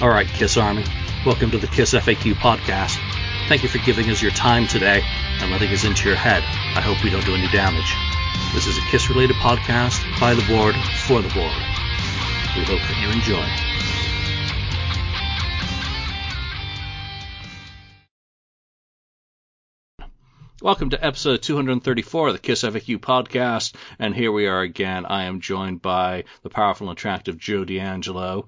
All 0.00 0.08
right, 0.08 0.26
Kiss 0.26 0.56
Army, 0.56 0.82
welcome 1.26 1.50
to 1.50 1.58
the 1.58 1.66
Kiss 1.66 1.92
FAQ 1.92 2.32
podcast. 2.32 2.96
Thank 3.48 3.62
you 3.62 3.68
for 3.68 3.76
giving 3.84 4.08
us 4.08 4.22
your 4.22 4.30
time 4.30 4.66
today 4.66 5.02
and 5.40 5.50
letting 5.50 5.68
us 5.68 5.84
into 5.84 6.08
your 6.08 6.16
head. 6.16 6.42
I 6.74 6.80
hope 6.80 7.04
we 7.04 7.10
don't 7.10 7.26
do 7.26 7.34
any 7.34 7.48
damage. 7.48 7.94
This 8.54 8.66
is 8.66 8.78
a 8.78 8.90
Kiss 8.90 9.10
related 9.10 9.36
podcast 9.36 10.00
by 10.18 10.32
the 10.32 10.40
board 10.46 10.74
for 11.04 11.20
the 11.20 11.28
board. 11.28 11.52
We 12.56 12.64
hope 12.64 12.80
that 12.80 12.96
you 12.98 13.10
enjoy. 13.10 13.70
Welcome 20.62 20.90
to 20.90 21.02
episode 21.02 21.40
234 21.40 22.28
of 22.28 22.32
the 22.34 22.38
Kiss 22.38 22.64
FAQ 22.64 22.98
podcast, 22.98 23.74
and 23.98 24.14
here 24.14 24.30
we 24.30 24.46
are 24.46 24.60
again. 24.60 25.06
I 25.06 25.24
am 25.24 25.40
joined 25.40 25.80
by 25.80 26.24
the 26.42 26.50
powerful 26.50 26.90
and 26.90 26.98
attractive 26.98 27.38
Joe 27.38 27.64
D'Angelo, 27.64 28.46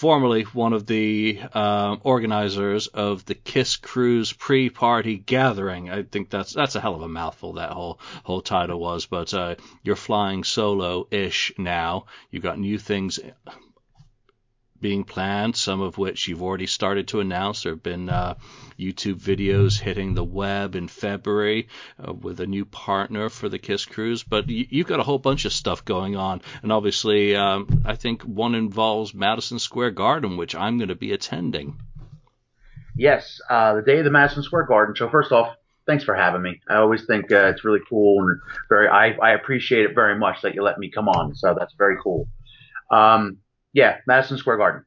formerly 0.00 0.44
one 0.44 0.72
of 0.72 0.86
the 0.86 1.38
uh, 1.52 1.94
organizers 2.02 2.86
of 2.86 3.22
the 3.26 3.34
Kiss 3.34 3.76
Cruise 3.76 4.32
pre-party 4.32 5.18
gathering. 5.18 5.90
I 5.90 6.04
think 6.04 6.30
that's 6.30 6.54
that's 6.54 6.74
a 6.74 6.80
hell 6.80 6.94
of 6.94 7.02
a 7.02 7.08
mouthful. 7.08 7.52
That 7.54 7.72
whole 7.72 8.00
whole 8.24 8.40
title 8.40 8.80
was, 8.80 9.04
but 9.04 9.34
uh, 9.34 9.56
you're 9.82 9.96
flying 9.96 10.42
solo-ish 10.42 11.52
now. 11.58 12.06
You've 12.30 12.42
got 12.42 12.58
new 12.58 12.78
things 12.78 13.20
being 14.80 15.04
planned, 15.04 15.56
some 15.56 15.80
of 15.80 15.98
which 15.98 16.28
you've 16.28 16.42
already 16.42 16.66
started 16.66 17.08
to 17.08 17.20
announce. 17.20 17.62
There 17.62 17.72
have 17.72 17.82
been 17.82 18.08
uh, 18.08 18.34
YouTube 18.78 19.20
videos 19.20 19.78
hitting 19.78 20.14
the 20.14 20.24
web 20.24 20.74
in 20.74 20.88
February 20.88 21.68
uh, 21.98 22.12
with 22.12 22.40
a 22.40 22.46
new 22.46 22.64
partner 22.64 23.28
for 23.28 23.48
the 23.48 23.58
Kiss 23.58 23.84
Cruise, 23.84 24.22
but 24.22 24.48
you, 24.48 24.66
have 24.82 24.88
got 24.88 25.00
a 25.00 25.04
whole 25.04 25.18
bunch 25.18 25.44
of 25.44 25.52
stuff 25.52 25.84
going 25.84 26.16
on. 26.16 26.42
And 26.62 26.72
obviously, 26.72 27.36
um, 27.36 27.82
I 27.84 27.96
think 27.96 28.22
one 28.22 28.54
involves 28.54 29.14
Madison 29.14 29.58
Square 29.58 29.92
Garden, 29.92 30.36
which 30.36 30.54
I'm 30.54 30.78
going 30.78 30.88
to 30.88 30.94
be 30.94 31.12
attending. 31.12 31.78
Yes, 32.96 33.40
uh, 33.48 33.74
the 33.74 33.82
day 33.82 33.98
of 33.98 34.04
the 34.04 34.10
Madison 34.10 34.42
Square 34.42 34.64
Garden 34.66 34.94
show. 34.94 35.08
First 35.08 35.32
off, 35.32 35.56
thanks 35.86 36.04
for 36.04 36.14
having 36.14 36.42
me. 36.42 36.60
I 36.68 36.76
always 36.76 37.04
think 37.06 37.30
uh, 37.32 37.48
it's 37.48 37.64
really 37.64 37.80
cool 37.88 38.22
and 38.22 38.40
very. 38.68 38.88
I, 38.88 39.12
I 39.22 39.32
appreciate 39.32 39.84
it 39.84 39.94
very 39.94 40.18
much 40.18 40.42
that 40.42 40.54
you 40.54 40.62
let 40.62 40.78
me 40.78 40.90
come 40.90 41.08
on. 41.08 41.34
So 41.34 41.54
that's 41.58 41.74
very 41.74 41.96
cool. 42.02 42.28
Um, 42.90 43.38
yeah, 43.72 43.98
Madison 44.06 44.38
Square 44.38 44.58
Garden. 44.58 44.84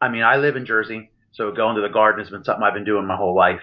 I 0.00 0.08
mean, 0.08 0.22
I 0.22 0.36
live 0.36 0.56
in 0.56 0.64
Jersey, 0.64 1.10
so 1.32 1.50
going 1.52 1.76
to 1.76 1.82
the 1.82 1.88
garden 1.88 2.20
has 2.20 2.30
been 2.30 2.44
something 2.44 2.62
I've 2.62 2.74
been 2.74 2.84
doing 2.84 3.06
my 3.06 3.16
whole 3.16 3.34
life. 3.34 3.62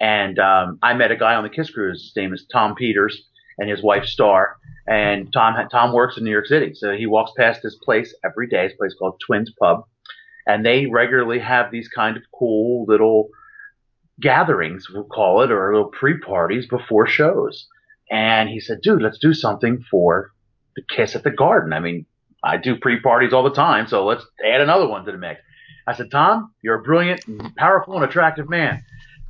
And 0.00 0.38
um, 0.38 0.78
I 0.82 0.94
met 0.94 1.10
a 1.10 1.16
guy 1.16 1.34
on 1.34 1.42
the 1.42 1.50
Kiss 1.50 1.70
Cruise. 1.70 2.02
His 2.02 2.16
name 2.16 2.32
is 2.32 2.46
Tom 2.50 2.74
Peters, 2.74 3.20
and 3.58 3.68
his 3.68 3.82
wife 3.82 4.04
Star. 4.04 4.56
And 4.86 5.32
Tom 5.32 5.54
Tom 5.70 5.92
works 5.92 6.16
in 6.16 6.24
New 6.24 6.30
York 6.30 6.46
City, 6.46 6.72
so 6.74 6.96
he 6.96 7.06
walks 7.06 7.32
past 7.36 7.60
this 7.62 7.76
place 7.82 8.14
every 8.24 8.48
day. 8.48 8.64
It's 8.64 8.74
a 8.74 8.78
place 8.78 8.94
called 8.98 9.20
Twins 9.24 9.52
Pub, 9.60 9.84
and 10.46 10.64
they 10.64 10.86
regularly 10.86 11.38
have 11.40 11.70
these 11.70 11.88
kind 11.88 12.16
of 12.16 12.22
cool 12.32 12.86
little 12.88 13.28
gatherings, 14.20 14.88
we'll 14.90 15.04
call 15.04 15.42
it, 15.42 15.52
or 15.52 15.72
little 15.72 15.90
pre-parties 15.90 16.66
before 16.66 17.06
shows. 17.06 17.66
And 18.10 18.48
he 18.48 18.60
said, 18.60 18.80
"Dude, 18.80 19.02
let's 19.02 19.18
do 19.18 19.34
something 19.34 19.84
for 19.90 20.30
the 20.74 20.82
Kiss 20.88 21.14
at 21.14 21.24
the 21.24 21.30
Garden." 21.30 21.74
I 21.74 21.80
mean, 21.80 22.06
I 22.42 22.56
do 22.56 22.76
pre-parties 22.76 23.32
all 23.32 23.42
the 23.42 23.50
time, 23.50 23.88
so 23.88 24.06
let's 24.06 24.24
add 24.44 24.60
another 24.60 24.86
one 24.86 25.04
to 25.04 25.12
the 25.12 25.18
mix. 25.18 25.40
I 25.86 25.94
said, 25.94 26.10
Tom, 26.10 26.52
you're 26.62 26.80
a 26.80 26.82
brilliant, 26.82 27.24
powerful, 27.56 27.96
and 27.96 28.04
attractive 28.04 28.48
man. 28.48 28.84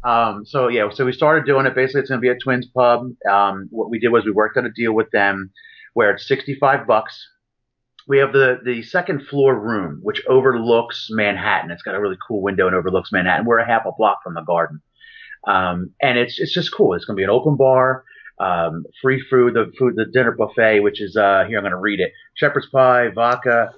Um, 0.04 0.44
so 0.44 0.68
yeah, 0.68 0.88
so 0.90 1.04
we 1.04 1.12
started 1.12 1.46
doing 1.46 1.66
it. 1.66 1.74
Basically, 1.74 2.00
it's 2.00 2.10
going 2.10 2.20
to 2.20 2.24
be 2.24 2.30
at 2.30 2.40
Twins 2.42 2.66
Pub. 2.66 3.10
Um, 3.28 3.68
what 3.70 3.90
we 3.90 3.98
did 3.98 4.08
was 4.08 4.24
we 4.24 4.30
worked 4.30 4.56
out 4.56 4.64
a 4.64 4.70
deal 4.70 4.92
with 4.92 5.10
them 5.10 5.50
where 5.94 6.10
it's 6.10 6.26
65 6.28 6.86
bucks. 6.86 7.28
We 8.06 8.18
have 8.18 8.32
the 8.32 8.58
the 8.64 8.82
second 8.82 9.26
floor 9.26 9.58
room, 9.58 10.00
which 10.02 10.22
overlooks 10.28 11.08
Manhattan. 11.10 11.70
It's 11.70 11.82
got 11.82 11.94
a 11.94 12.00
really 12.00 12.16
cool 12.26 12.41
window 12.41 12.66
and 12.66 12.76
overlooks 12.76 13.12
Manhattan. 13.12 13.44
We're 13.44 13.58
a 13.58 13.66
half 13.66 13.86
a 13.86 13.92
block 13.97 14.22
from 14.22 14.34
the 14.34 14.42
garden, 14.42 14.80
um, 15.47 15.91
and 16.00 16.16
it's 16.16 16.38
it's 16.38 16.54
just 16.54 16.72
cool. 16.72 16.94
It's 16.94 17.04
going 17.04 17.16
to 17.16 17.20
be 17.20 17.24
an 17.24 17.30
open 17.30 17.56
bar 17.56 18.04
um, 18.41 18.84
free 19.03 19.22
food, 19.28 19.54
the 19.54 19.72
food, 19.78 19.94
the 19.97 20.06
dinner 20.06 20.32
buffet, 20.32 20.81
which 20.81 21.00
is 21.00 21.16
uh, 21.16 21.44
here 21.49 21.59
I'm 21.59 21.65
going 21.65 21.72
to 21.72 21.78
read 21.78 22.00
it: 22.00 22.12
shepherd's 22.34 22.69
pie, 22.69 23.09
vodka, 23.15 23.71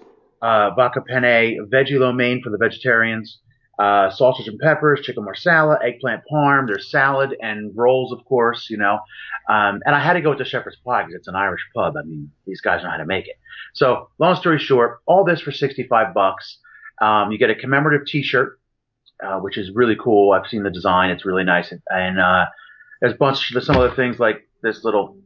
uh, 0.43 0.71
vodka 0.75 1.01
penne, 1.01 1.67
veggie 1.71 1.99
lo 1.99 2.13
mein 2.13 2.43
for 2.43 2.51
the 2.51 2.59
vegetarians, 2.59 3.39
uh, 3.81 4.11
sausage 4.11 4.47
and 4.47 4.59
peppers, 4.59 5.01
chicken 5.01 5.25
marsala, 5.25 5.79
eggplant 5.83 6.23
parm. 6.31 6.67
There's 6.67 6.91
salad 6.91 7.35
and 7.41 7.73
rolls, 7.75 8.13
of 8.13 8.25
course, 8.27 8.69
you 8.69 8.77
know. 8.77 8.99
Um, 9.49 9.81
and 9.87 9.95
I 9.95 10.01
had 10.01 10.13
to 10.15 10.21
go 10.21 10.31
with 10.31 10.39
the 10.39 10.45
shepherd's 10.45 10.77
pie 10.85 11.03
because 11.03 11.15
it's 11.15 11.29
an 11.29 11.35
Irish 11.37 11.63
pub. 11.75 11.97
I 11.97 12.03
mean, 12.03 12.31
these 12.47 12.61
guys 12.61 12.83
know 12.83 12.91
how 12.91 12.99
to 12.99 13.07
make 13.07 13.27
it. 13.27 13.37
So, 13.73 14.11
long 14.19 14.37
story 14.37 14.59
short, 14.59 14.99
all 15.07 15.25
this 15.25 15.41
for 15.41 15.53
65 15.53 16.13
bucks. 16.13 16.59
Um, 17.01 17.33
you 17.33 17.39
get 17.39 17.49
a 17.49 17.55
commemorative 17.55 18.07
T-shirt, 18.07 18.61
uh, 19.25 19.39
which 19.39 19.57
is 19.57 19.71
really 19.75 19.97
cool. 19.97 20.33
I've 20.33 20.47
seen 20.47 20.63
the 20.63 20.71
design; 20.71 21.09
it's 21.09 21.25
really 21.25 21.45
nice. 21.45 21.73
And 21.89 22.21
uh, 22.21 22.47
there's 23.01 23.15
a 23.15 23.17
bunch 23.17 23.55
of 23.55 23.65
some 23.65 23.77
other 23.77 23.95
things 23.95 24.19
like 24.19 24.47
this 24.63 24.85
little 24.85 25.17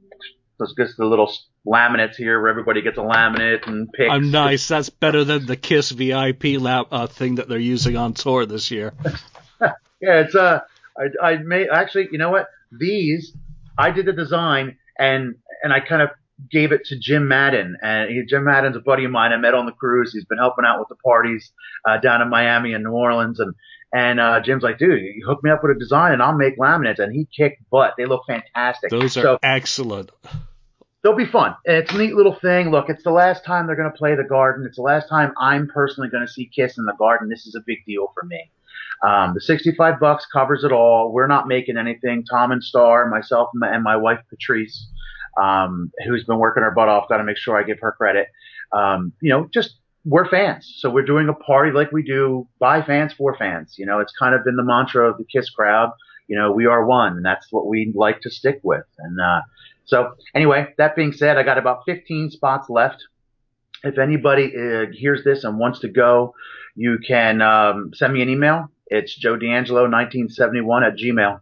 let's 0.58 0.72
get 0.74 0.88
the 0.96 1.04
little 1.04 1.32
laminates 1.66 2.16
here 2.16 2.40
where 2.40 2.50
everybody 2.50 2.82
gets 2.82 2.98
a 2.98 3.00
laminate 3.00 3.66
and 3.66 3.92
picks. 3.92 4.10
I'm 4.10 4.30
nice. 4.30 4.68
That's 4.68 4.90
better 4.90 5.24
than 5.24 5.46
the 5.46 5.56
Kiss 5.56 5.90
VIP 5.90 6.60
lap 6.60 6.88
uh, 6.90 7.06
thing 7.06 7.36
that 7.36 7.48
they're 7.48 7.58
using 7.58 7.96
on 7.96 8.14
tour 8.14 8.46
this 8.46 8.70
year. 8.70 8.92
yeah, 9.60 9.72
it's 10.00 10.34
uh, 10.34 10.60
I, 10.98 11.26
I 11.26 11.36
made 11.38 11.68
actually, 11.72 12.08
you 12.12 12.18
know 12.18 12.30
what? 12.30 12.48
These 12.70 13.32
I 13.78 13.90
did 13.90 14.06
the 14.06 14.12
design 14.12 14.78
and 14.98 15.34
and 15.62 15.72
I 15.72 15.80
kind 15.80 16.02
of 16.02 16.10
gave 16.50 16.72
it 16.72 16.84
to 16.86 16.98
Jim 16.98 17.28
Madden. 17.28 17.76
And 17.82 18.10
he, 18.10 18.22
Jim 18.26 18.44
Madden's 18.44 18.76
a 18.76 18.80
buddy 18.80 19.04
of 19.04 19.10
mine. 19.10 19.32
I 19.32 19.36
met 19.36 19.54
on 19.54 19.66
the 19.66 19.72
cruise. 19.72 20.12
He's 20.12 20.24
been 20.24 20.38
helping 20.38 20.64
out 20.64 20.78
with 20.78 20.88
the 20.88 20.96
parties 20.96 21.52
uh, 21.88 21.98
down 21.98 22.22
in 22.22 22.28
Miami 22.28 22.74
and 22.74 22.84
New 22.84 22.92
Orleans. 22.92 23.40
And 23.40 23.54
and 23.94 24.18
uh, 24.18 24.40
Jim's 24.40 24.64
like, 24.64 24.76
dude, 24.76 25.00
you 25.00 25.24
hook 25.24 25.44
me 25.44 25.50
up 25.50 25.62
with 25.62 25.76
a 25.76 25.78
design 25.78 26.14
and 26.14 26.20
I'll 26.20 26.36
make 26.36 26.58
laminates. 26.58 26.98
And 26.98 27.14
he 27.14 27.26
kicked 27.26 27.62
butt. 27.70 27.94
They 27.96 28.06
look 28.06 28.22
fantastic. 28.26 28.90
Those 28.90 29.16
are 29.16 29.22
so, 29.22 29.38
excellent. 29.40 30.10
They'll 31.04 31.14
be 31.14 31.26
fun. 31.26 31.54
And 31.64 31.76
It's 31.76 31.92
a 31.92 31.98
neat 31.98 32.14
little 32.14 32.34
thing. 32.34 32.72
Look, 32.72 32.90
it's 32.90 33.04
the 33.04 33.12
last 33.12 33.44
time 33.44 33.68
they're 33.68 33.76
going 33.76 33.92
to 33.92 33.96
play 33.96 34.16
the 34.16 34.24
garden. 34.24 34.66
It's 34.66 34.78
the 34.78 34.82
last 34.82 35.08
time 35.08 35.32
I'm 35.38 35.68
personally 35.68 36.10
going 36.10 36.26
to 36.26 36.32
see 36.32 36.50
Kiss 36.52 36.76
in 36.76 36.86
the 36.86 36.94
garden. 36.94 37.28
This 37.28 37.46
is 37.46 37.54
a 37.54 37.60
big 37.64 37.84
deal 37.86 38.10
for 38.14 38.24
me. 38.24 38.50
Um, 39.06 39.32
the 39.32 39.40
65 39.40 40.00
bucks 40.00 40.26
covers 40.26 40.64
it 40.64 40.72
all. 40.72 41.12
We're 41.12 41.28
not 41.28 41.46
making 41.46 41.76
anything. 41.76 42.24
Tom 42.24 42.50
and 42.50 42.64
Star, 42.64 43.08
myself 43.08 43.50
and 43.54 43.60
my, 43.60 43.72
and 43.72 43.84
my 43.84 43.96
wife 43.96 44.18
Patrice, 44.28 44.88
um, 45.40 45.92
who's 46.04 46.24
been 46.24 46.38
working 46.40 46.64
her 46.64 46.72
butt 46.72 46.88
off. 46.88 47.08
Got 47.08 47.18
to 47.18 47.24
make 47.24 47.36
sure 47.36 47.56
I 47.56 47.62
give 47.62 47.78
her 47.80 47.92
credit. 47.92 48.26
Um, 48.72 49.12
you 49.20 49.30
know, 49.30 49.48
just 49.54 49.76
we're 50.04 50.28
fans. 50.28 50.76
So 50.78 50.90
we're 50.90 51.04
doing 51.04 51.28
a 51.28 51.34
party 51.34 51.72
like 51.72 51.90
we 51.90 52.02
do 52.02 52.46
by 52.58 52.82
fans 52.82 53.12
for 53.12 53.36
fans. 53.36 53.74
You 53.78 53.86
know, 53.86 54.00
it's 54.00 54.12
kind 54.18 54.34
of 54.34 54.44
been 54.44 54.56
the 54.56 54.64
mantra 54.64 55.10
of 55.10 55.18
the 55.18 55.24
Kiss 55.24 55.50
crowd. 55.50 55.92
You 56.28 56.36
know, 56.36 56.52
we 56.52 56.66
are 56.66 56.84
one, 56.84 57.16
and 57.16 57.24
that's 57.24 57.50
what 57.50 57.66
we 57.66 57.92
like 57.94 58.20
to 58.22 58.30
stick 58.30 58.60
with. 58.62 58.84
And 58.98 59.20
uh, 59.20 59.42
so, 59.84 60.14
anyway, 60.34 60.74
that 60.78 60.96
being 60.96 61.12
said, 61.12 61.36
I 61.36 61.42
got 61.42 61.58
about 61.58 61.82
15 61.86 62.30
spots 62.30 62.68
left. 62.70 63.02
If 63.82 63.98
anybody 63.98 64.52
uh, 64.56 64.86
hears 64.92 65.24
this 65.24 65.44
and 65.44 65.58
wants 65.58 65.80
to 65.80 65.88
go, 65.88 66.34
you 66.74 66.98
can 67.06 67.42
um, 67.42 67.92
send 67.94 68.14
me 68.14 68.22
an 68.22 68.30
email. 68.30 68.70
It's 68.86 69.14
Joe 69.14 69.36
D'Angelo 69.36 69.82
1971 69.82 70.84
at 70.84 70.96
Gmail, 70.96 71.40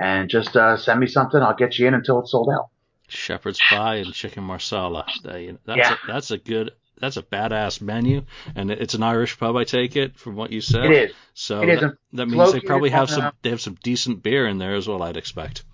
and 0.00 0.28
just 0.28 0.56
uh, 0.56 0.76
send 0.76 0.98
me 0.98 1.06
something. 1.06 1.40
I'll 1.40 1.54
get 1.54 1.78
you 1.78 1.86
in 1.86 1.94
until 1.94 2.20
it's 2.20 2.32
sold 2.32 2.50
out. 2.52 2.68
Shepherd's 3.08 3.60
pie 3.60 3.96
and 3.96 4.12
chicken 4.12 4.42
marsala. 4.42 5.06
That's 5.22 5.56
yeah. 5.66 5.92
a, 5.92 5.96
that's 6.06 6.30
a 6.30 6.38
good 6.38 6.72
that's 7.02 7.16
a 7.16 7.22
badass 7.22 7.82
menu, 7.82 8.22
and 8.54 8.70
it's 8.70 8.94
an 8.94 9.02
Irish 9.02 9.36
pub. 9.36 9.56
I 9.56 9.64
take 9.64 9.96
it 9.96 10.16
from 10.16 10.36
what 10.36 10.52
you 10.52 10.60
said. 10.60 10.84
It 10.84 11.10
is. 11.10 11.16
So 11.34 11.60
it 11.60 11.68
is 11.68 11.80
that, 11.80 11.96
that 12.12 12.26
means 12.26 12.52
they 12.52 12.60
probably 12.60 12.90
have 12.90 13.10
some. 13.10 13.24
Uh, 13.24 13.30
they 13.42 13.50
have 13.50 13.60
some 13.60 13.76
decent 13.82 14.22
beer 14.22 14.46
in 14.46 14.58
there 14.58 14.76
as 14.76 14.86
well. 14.86 15.02
I'd 15.02 15.16
expect. 15.16 15.64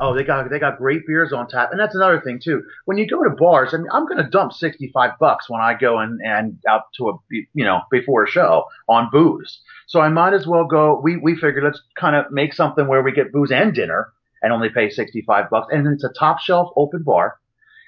Oh, 0.00 0.14
they 0.14 0.24
got 0.24 0.50
they 0.50 0.58
got 0.58 0.78
great 0.78 1.06
beers 1.06 1.32
on 1.32 1.46
tap, 1.46 1.70
and 1.70 1.78
that's 1.78 1.94
another 1.94 2.20
thing 2.20 2.40
too. 2.42 2.64
When 2.86 2.98
you 2.98 3.06
go 3.06 3.22
to 3.22 3.30
bars, 3.30 3.72
I 3.72 3.76
mean, 3.76 3.86
I'm 3.92 4.06
going 4.06 4.22
to 4.22 4.28
dump 4.28 4.52
65 4.52 5.12
bucks 5.20 5.48
when 5.48 5.60
I 5.60 5.74
go 5.74 5.98
and 5.98 6.20
and 6.24 6.58
out 6.68 6.82
to 6.96 7.10
a 7.10 7.12
you 7.52 7.64
know 7.64 7.82
before 7.92 8.24
a 8.24 8.28
show 8.28 8.64
on 8.88 9.10
booze. 9.12 9.60
So 9.86 10.00
I 10.00 10.08
might 10.08 10.32
as 10.32 10.44
well 10.44 10.66
go. 10.66 11.00
We 11.00 11.18
we 11.18 11.36
figured 11.36 11.62
let's 11.62 11.82
kind 11.96 12.16
of 12.16 12.32
make 12.32 12.52
something 12.52 12.88
where 12.88 13.02
we 13.02 13.12
get 13.12 13.30
booze 13.30 13.52
and 13.52 13.72
dinner 13.72 14.12
and 14.42 14.52
only 14.52 14.70
pay 14.70 14.90
65 14.90 15.50
bucks, 15.50 15.68
and 15.70 15.86
it's 15.86 16.02
a 16.02 16.12
top 16.18 16.40
shelf 16.40 16.70
open 16.76 17.04
bar, 17.04 17.38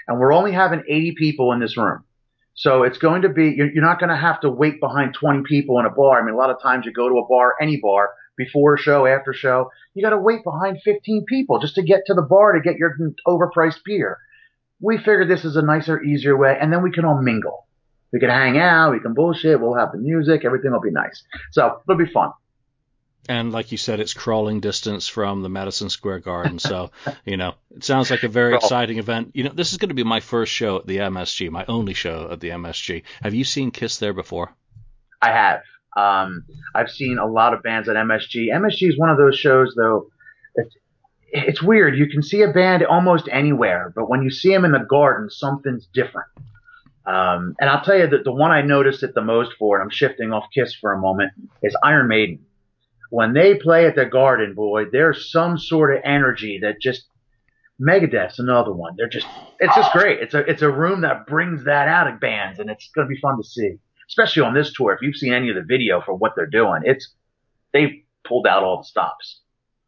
and 0.06 0.20
we're 0.20 0.32
only 0.32 0.52
having 0.52 0.84
80 0.88 1.16
people 1.18 1.52
in 1.52 1.58
this 1.58 1.76
room. 1.76 2.04
So 2.56 2.84
it's 2.84 2.96
going 2.96 3.22
to 3.22 3.28
be, 3.28 3.54
you're, 3.54 3.84
not 3.84 4.00
going 4.00 4.08
to 4.08 4.16
have 4.16 4.40
to 4.40 4.50
wait 4.50 4.80
behind 4.80 5.14
20 5.14 5.42
people 5.42 5.78
in 5.78 5.84
a 5.84 5.90
bar. 5.90 6.20
I 6.20 6.24
mean, 6.24 6.34
a 6.34 6.38
lot 6.38 6.50
of 6.50 6.60
times 6.60 6.86
you 6.86 6.92
go 6.92 7.08
to 7.08 7.16
a 7.16 7.26
bar, 7.28 7.54
any 7.60 7.76
bar, 7.76 8.14
before 8.36 8.76
show, 8.78 9.06
after 9.06 9.32
show, 9.32 9.70
you 9.94 10.02
got 10.02 10.10
to 10.10 10.18
wait 10.18 10.42
behind 10.42 10.80
15 10.82 11.24
people 11.26 11.58
just 11.58 11.74
to 11.74 11.82
get 11.82 12.02
to 12.06 12.14
the 12.14 12.22
bar 12.22 12.52
to 12.52 12.60
get 12.60 12.76
your 12.76 12.96
overpriced 13.26 13.80
beer. 13.84 14.18
We 14.80 14.96
figured 14.98 15.28
this 15.28 15.44
is 15.44 15.56
a 15.56 15.62
nicer, 15.62 16.02
easier 16.02 16.36
way, 16.36 16.56
and 16.60 16.72
then 16.72 16.82
we 16.82 16.90
can 16.90 17.04
all 17.04 17.20
mingle. 17.20 17.66
We 18.12 18.20
can 18.20 18.30
hang 18.30 18.58
out, 18.58 18.92
we 18.92 19.00
can 19.00 19.14
bullshit, 19.14 19.60
we'll 19.60 19.74
have 19.74 19.92
the 19.92 19.98
music, 19.98 20.44
everything 20.44 20.72
will 20.72 20.80
be 20.80 20.90
nice. 20.90 21.22
So 21.52 21.80
it'll 21.86 21.98
be 21.98 22.10
fun 22.10 22.32
and 23.28 23.52
like 23.52 23.72
you 23.72 23.78
said, 23.78 24.00
it's 24.00 24.14
crawling 24.14 24.60
distance 24.60 25.08
from 25.08 25.42
the 25.42 25.48
Madison 25.48 25.90
Square 25.90 26.20
Garden. 26.20 26.58
So, 26.58 26.90
you 27.24 27.36
know, 27.36 27.54
it 27.74 27.84
sounds 27.84 28.10
like 28.10 28.22
a 28.22 28.28
very 28.28 28.54
exciting 28.54 28.98
event. 28.98 29.32
You 29.34 29.44
know, 29.44 29.52
this 29.52 29.72
is 29.72 29.78
going 29.78 29.88
to 29.88 29.94
be 29.94 30.04
my 30.04 30.20
first 30.20 30.52
show 30.52 30.76
at 30.76 30.86
the 30.86 30.98
MSG, 30.98 31.50
my 31.50 31.64
only 31.66 31.94
show 31.94 32.28
at 32.30 32.40
the 32.40 32.50
MSG. 32.50 33.02
Have 33.22 33.34
you 33.34 33.44
seen 33.44 33.70
Kiss 33.70 33.98
there 33.98 34.12
before? 34.12 34.52
I 35.20 35.32
have. 35.32 35.62
Um, 35.96 36.44
I've 36.74 36.90
seen 36.90 37.18
a 37.18 37.26
lot 37.26 37.54
of 37.54 37.62
bands 37.62 37.88
at 37.88 37.96
MSG. 37.96 38.48
MSG 38.52 38.90
is 38.90 38.98
one 38.98 39.10
of 39.10 39.16
those 39.16 39.38
shows, 39.38 39.74
though. 39.76 40.08
It's, 40.54 40.76
it's 41.28 41.62
weird. 41.62 41.96
You 41.96 42.08
can 42.08 42.22
see 42.22 42.42
a 42.42 42.52
band 42.52 42.84
almost 42.84 43.28
anywhere, 43.30 43.92
but 43.94 44.08
when 44.08 44.22
you 44.22 44.30
see 44.30 44.50
them 44.50 44.64
in 44.64 44.72
the 44.72 44.86
garden, 44.88 45.30
something's 45.30 45.86
different. 45.92 46.28
Um, 47.06 47.54
and 47.60 47.70
I'll 47.70 47.84
tell 47.84 47.96
you 47.96 48.08
that 48.08 48.24
the 48.24 48.32
one 48.32 48.50
I 48.50 48.62
noticed 48.62 49.02
it 49.04 49.14
the 49.14 49.22
most 49.22 49.52
for, 49.58 49.76
and 49.76 49.84
I'm 49.84 49.90
shifting 49.90 50.32
off 50.32 50.46
Kiss 50.52 50.74
for 50.74 50.92
a 50.92 50.98
moment, 50.98 51.32
is 51.62 51.76
Iron 51.82 52.08
Maiden. 52.08 52.44
When 53.10 53.32
they 53.32 53.54
play 53.54 53.86
at 53.86 53.94
the 53.94 54.06
Garden, 54.06 54.54
boy, 54.54 54.86
there's 54.90 55.30
some 55.30 55.58
sort 55.58 55.94
of 55.94 56.02
energy 56.04 56.60
that 56.62 56.80
just 56.80 57.06
Megadeth's 57.80 58.38
another 58.38 58.72
one. 58.72 58.94
They're 58.96 59.08
just, 59.08 59.26
it's 59.60 59.74
just 59.74 59.92
great. 59.92 60.20
It's 60.20 60.34
a, 60.34 60.38
it's 60.40 60.62
a 60.62 60.70
room 60.70 61.02
that 61.02 61.26
brings 61.26 61.64
that 61.64 61.88
out 61.88 62.08
of 62.08 62.20
bands, 62.20 62.58
and 62.58 62.70
it's 62.70 62.90
going 62.94 63.06
to 63.06 63.14
be 63.14 63.20
fun 63.20 63.36
to 63.36 63.44
see, 63.44 63.78
especially 64.08 64.42
on 64.42 64.54
this 64.54 64.72
tour. 64.72 64.92
If 64.92 65.02
you've 65.02 65.16
seen 65.16 65.32
any 65.32 65.50
of 65.50 65.56
the 65.56 65.62
video 65.62 66.00
for 66.00 66.14
what 66.14 66.32
they're 66.34 66.46
doing, 66.46 66.82
it's 66.84 67.12
they've 67.72 68.02
pulled 68.24 68.46
out 68.46 68.64
all 68.64 68.78
the 68.78 68.84
stops. 68.84 69.40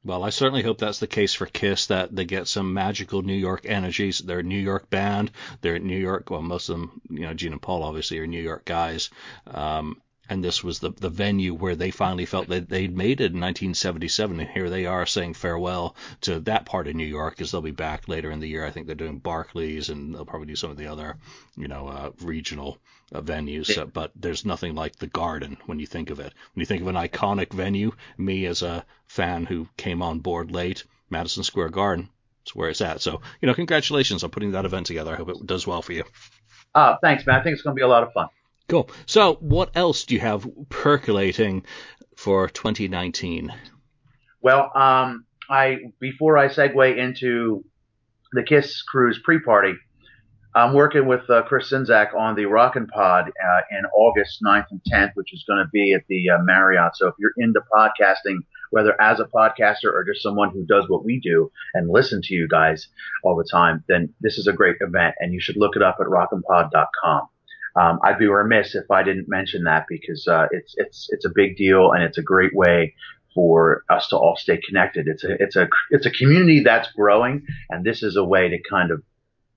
Well, 0.04 0.22
I 0.22 0.30
certainly 0.30 0.62
hope 0.62 0.78
that's 0.78 1.00
the 1.00 1.06
case 1.06 1.34
for 1.34 1.46
Kiss, 1.46 1.86
that 1.86 2.14
they 2.14 2.24
get 2.24 2.46
some 2.46 2.72
magical 2.72 3.22
New 3.22 3.34
York 3.34 3.62
energies. 3.64 4.20
They're 4.20 4.38
a 4.38 4.44
New 4.44 4.60
York 4.60 4.88
band. 4.90 5.32
They're 5.60 5.76
in 5.76 5.86
New 5.86 5.98
York. 5.98 6.30
Well, 6.30 6.40
most 6.40 6.68
of 6.68 6.78
them, 6.78 7.00
you 7.10 7.20
know, 7.20 7.34
Gene 7.34 7.52
and 7.52 7.60
Paul 7.60 7.82
obviously 7.82 8.18
are 8.20 8.26
New 8.26 8.40
York 8.40 8.64
guys. 8.64 9.10
Um, 9.46 10.00
and 10.28 10.44
this 10.44 10.62
was 10.62 10.78
the 10.80 10.90
the 10.90 11.08
venue 11.08 11.54
where 11.54 11.76
they 11.76 11.90
finally 11.90 12.26
felt 12.26 12.48
that 12.48 12.68
they'd 12.68 12.96
made 12.96 13.20
it 13.20 13.32
in 13.32 13.40
1977, 13.40 14.40
and 14.40 14.50
here 14.50 14.68
they 14.68 14.86
are 14.86 15.06
saying 15.06 15.34
farewell 15.34 15.96
to 16.22 16.40
that 16.40 16.66
part 16.66 16.86
of 16.86 16.94
New 16.94 17.04
York, 17.04 17.40
as 17.40 17.50
they'll 17.50 17.62
be 17.62 17.70
back 17.70 18.08
later 18.08 18.30
in 18.30 18.40
the 18.40 18.48
year. 18.48 18.64
I 18.64 18.70
think 18.70 18.86
they're 18.86 18.94
doing 18.96 19.18
Barclays, 19.18 19.88
and 19.88 20.14
they'll 20.14 20.26
probably 20.26 20.48
do 20.48 20.56
some 20.56 20.70
of 20.70 20.76
the 20.76 20.88
other, 20.88 21.16
you 21.56 21.68
know, 21.68 21.88
uh, 21.88 22.10
regional 22.22 22.78
uh, 23.12 23.20
venues. 23.20 23.74
Yeah. 23.74 23.84
but 23.84 24.12
there's 24.14 24.44
nothing 24.44 24.74
like 24.74 24.96
the 24.96 25.06
Garden 25.06 25.56
when 25.66 25.78
you 25.78 25.86
think 25.86 26.10
of 26.10 26.20
it. 26.20 26.32
When 26.54 26.60
you 26.60 26.66
think 26.66 26.82
of 26.82 26.88
an 26.88 26.94
iconic 26.94 27.52
venue, 27.52 27.92
me 28.16 28.46
as 28.46 28.62
a 28.62 28.84
fan 29.06 29.46
who 29.46 29.68
came 29.76 30.02
on 30.02 30.20
board 30.20 30.50
late, 30.50 30.84
Madison 31.10 31.42
Square 31.42 31.70
Garden. 31.70 32.10
It's 32.42 32.54
where 32.54 32.70
it's 32.70 32.80
at. 32.80 33.00
So, 33.00 33.20
you 33.40 33.46
know, 33.46 33.54
congratulations 33.54 34.24
on 34.24 34.30
putting 34.30 34.52
that 34.52 34.64
event 34.64 34.86
together. 34.86 35.12
I 35.12 35.16
hope 35.16 35.28
it 35.28 35.46
does 35.46 35.66
well 35.66 35.82
for 35.82 35.92
you. 35.92 36.04
Uh, 36.74 36.96
thanks, 37.02 37.26
man. 37.26 37.38
I 37.38 37.42
think 37.42 37.54
it's 37.54 37.62
going 37.62 37.74
to 37.74 37.78
be 37.78 37.84
a 37.84 37.88
lot 37.88 38.02
of 38.02 38.12
fun. 38.12 38.28
Cool. 38.68 38.90
So, 39.06 39.34
what 39.40 39.70
else 39.74 40.04
do 40.04 40.14
you 40.14 40.20
have 40.20 40.46
percolating 40.68 41.64
for 42.16 42.48
2019? 42.48 43.52
Well, 44.42 44.70
um, 44.74 45.24
I 45.48 45.78
before 46.00 46.36
I 46.36 46.48
segue 46.48 46.96
into 46.96 47.64
the 48.32 48.42
Kiss 48.42 48.82
Cruise 48.82 49.18
pre-party, 49.24 49.74
I'm 50.54 50.74
working 50.74 51.06
with 51.06 51.28
uh, 51.30 51.42
Chris 51.42 51.70
Czynszak 51.70 52.14
on 52.14 52.34
the 52.34 52.44
Rockin' 52.44 52.88
Pod 52.88 53.28
uh, 53.28 53.60
in 53.70 53.86
August 53.94 54.42
9th 54.44 54.66
and 54.70 54.80
10th, 54.92 55.12
which 55.14 55.32
is 55.32 55.44
going 55.48 55.64
to 55.64 55.70
be 55.72 55.94
at 55.94 56.02
the 56.08 56.28
uh, 56.30 56.38
Marriott. 56.42 56.96
So 56.96 57.08
if 57.08 57.14
you're 57.18 57.32
into 57.38 57.60
podcasting, 57.72 58.38
whether 58.70 59.00
as 59.00 59.18
a 59.18 59.24
podcaster 59.24 59.92
or 59.92 60.04
just 60.04 60.22
someone 60.22 60.50
who 60.50 60.66
does 60.66 60.84
what 60.88 61.06
we 61.06 61.20
do 61.20 61.50
and 61.72 61.88
listen 61.88 62.20
to 62.22 62.34
you 62.34 62.46
guys 62.48 62.88
all 63.24 63.36
the 63.36 63.48
time, 63.50 63.82
then 63.88 64.12
this 64.20 64.36
is 64.36 64.46
a 64.46 64.52
great 64.52 64.76
event, 64.80 65.14
and 65.20 65.32
you 65.32 65.40
should 65.40 65.56
look 65.56 65.74
it 65.74 65.82
up 65.82 65.96
at 66.00 66.06
rockinpod.com. 66.06 67.28
Um, 67.78 68.00
I'd 68.02 68.18
be 68.18 68.26
remiss 68.26 68.74
if 68.74 68.90
I 68.90 69.02
didn't 69.02 69.28
mention 69.28 69.64
that 69.64 69.84
because 69.88 70.26
uh, 70.26 70.46
it's 70.50 70.74
it's 70.76 71.08
it's 71.10 71.24
a 71.24 71.30
big 71.32 71.56
deal 71.56 71.92
and 71.92 72.02
it's 72.02 72.18
a 72.18 72.22
great 72.22 72.54
way 72.54 72.94
for 73.34 73.84
us 73.88 74.08
to 74.08 74.16
all 74.16 74.36
stay 74.36 74.58
connected. 74.66 75.06
It's 75.06 75.22
a 75.22 75.40
it's 75.40 75.56
a 75.56 75.68
it's 75.90 76.06
a 76.06 76.10
community 76.10 76.62
that's 76.64 76.90
growing, 76.92 77.46
and 77.70 77.84
this 77.84 78.02
is 78.02 78.16
a 78.16 78.24
way 78.24 78.48
to 78.48 78.58
kind 78.68 78.90
of 78.90 79.02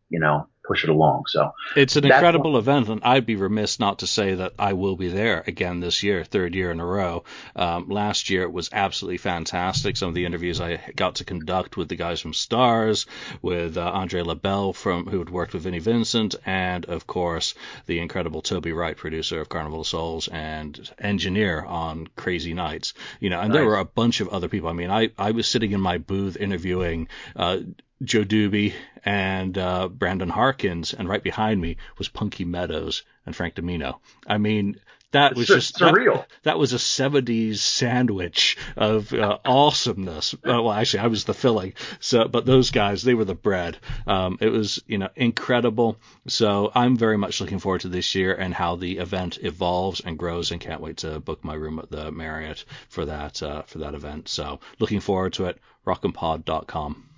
you 0.10 0.20
know 0.20 0.48
push 0.64 0.84
it 0.84 0.90
along. 0.90 1.24
So 1.28 1.54
it's 1.76 1.96
an 1.96 2.06
incredible 2.06 2.58
event, 2.58 2.90
and 2.90 3.04
I'd 3.04 3.26
be 3.26 3.36
remiss 3.36 3.80
not 3.80 4.00
to 4.00 4.08
say 4.08 4.36
that 4.36 4.54
I 4.60 4.74
will 4.74 4.96
be 4.96 5.10
there 5.10 5.44
again 5.48 5.80
this 5.80 6.04
year, 6.04 6.24
third 6.24 6.56
year 6.56 6.72
in 6.72 6.80
a 6.80 6.86
row. 6.86 7.24
Um, 7.56 7.90
last 7.90 8.30
year 8.30 8.44
it 8.44 8.54
was 8.54 8.70
absolutely 8.72 9.18
fantastic. 9.18 9.98
Some 9.98 10.10
of 10.10 10.16
the 10.16 10.26
interviews 10.26 10.62
I 10.62 10.80
got 10.96 11.16
to 11.16 11.26
conduct 11.26 11.78
with 11.78 11.90
the 11.90 11.96
guys 11.96 12.22
from 12.22 12.34
Starz, 12.34 13.06
with 13.42 13.78
uh, 13.78 13.82
Andre 13.92 14.22
LaBelle 14.22 14.74
from 14.74 15.08
who 15.08 15.20
had 15.20 15.30
worked 15.30 15.54
with 15.54 15.64
Vinnie 15.64 15.80
Vincent, 15.80 16.36
and 16.46 16.86
of 16.86 17.08
course 17.08 17.54
the 17.88 18.00
incredible 18.00 18.42
Toby 18.42 18.72
Wright, 18.72 18.96
producer 18.96 19.42
of 19.42 19.50
Carnival 19.50 19.82
of 19.82 19.88
Souls 19.88 20.28
and 20.28 20.90
engineer 21.00 21.64
on 21.64 22.08
Crazy 22.16 22.54
Nights. 22.54 22.94
You 23.20 23.30
know, 23.30 23.40
and 23.40 23.50
nice. 23.50 23.58
there 23.58 23.66
were 23.66 23.78
a 23.78 23.86
bunch 23.86 24.22
of 24.22 24.30
other 24.30 24.48
people. 24.48 24.70
I 24.70 24.74
mean, 24.74 24.92
I 24.92 25.10
I 25.18 25.32
was 25.32 25.48
sitting 25.48 25.72
in 25.72 25.82
my 25.82 25.98
booth 25.98 26.38
interviewing. 26.38 27.08
Uh, 27.36 27.60
Joe 28.04 28.24
Doobie 28.24 28.74
and 29.06 29.58
uh, 29.58 29.88
Brandon 29.88 30.30
Harkins, 30.30 30.94
and 30.94 31.08
right 31.08 31.24
behind 31.24 31.62
me 31.62 31.78
was 31.98 32.08
Punky 32.08 32.46
Meadows 32.46 33.04
and 33.26 33.36
Frank 33.36 33.56
Dimino. 33.56 34.00
I 34.26 34.38
mean, 34.38 34.80
that 35.12 35.36
was 35.36 35.50
it's 35.50 35.72
just 35.72 35.80
surreal. 35.80 36.16
That, 36.16 36.28
that, 36.44 36.60
was 36.60 36.74
a 36.74 36.78
70s 36.78 37.58
sandwich 37.58 38.58
of 38.78 39.14
uh, 39.14 39.40
awesomeness. 39.44 40.34
Uh, 40.34 40.64
well, 40.64 40.72
actually, 40.72 41.02
I 41.02 41.08
was 41.08 41.26
the 41.26 41.34
filling. 41.34 41.74
So, 42.00 42.28
but 42.28 42.46
those 42.46 42.72
guys, 42.72 43.04
they 43.04 43.14
were 43.14 43.26
the 43.26 43.36
bread. 43.36 43.78
Um, 44.08 44.38
it 44.40 44.50
was, 44.50 44.82
you 44.88 44.98
know, 44.98 45.10
incredible. 45.16 45.98
So 46.28 46.72
I'm 46.74 46.96
very 46.96 47.18
much 47.18 47.42
looking 47.42 47.60
forward 47.60 47.82
to 47.82 47.90
this 47.90 48.16
year 48.16 48.34
and 48.34 48.54
how 48.54 48.78
the 48.78 49.00
event 49.00 49.40
evolves 49.42 50.00
and 50.00 50.18
grows, 50.18 50.52
and 50.52 50.62
can't 50.62 50.82
wait 50.82 50.98
to 50.98 51.20
book 51.20 51.44
my 51.44 51.56
room 51.56 51.80
at 51.80 51.92
the 51.92 52.12
Marriott 52.12 52.64
for 52.88 53.06
that 53.06 53.44
uh, 53.44 53.64
for 53.64 53.80
that 53.80 53.96
event. 53.96 54.30
So 54.30 54.60
looking 54.80 55.02
forward 55.02 55.34
to 55.34 55.46
it. 55.46 55.60
Rockinpod.com. 55.86 57.11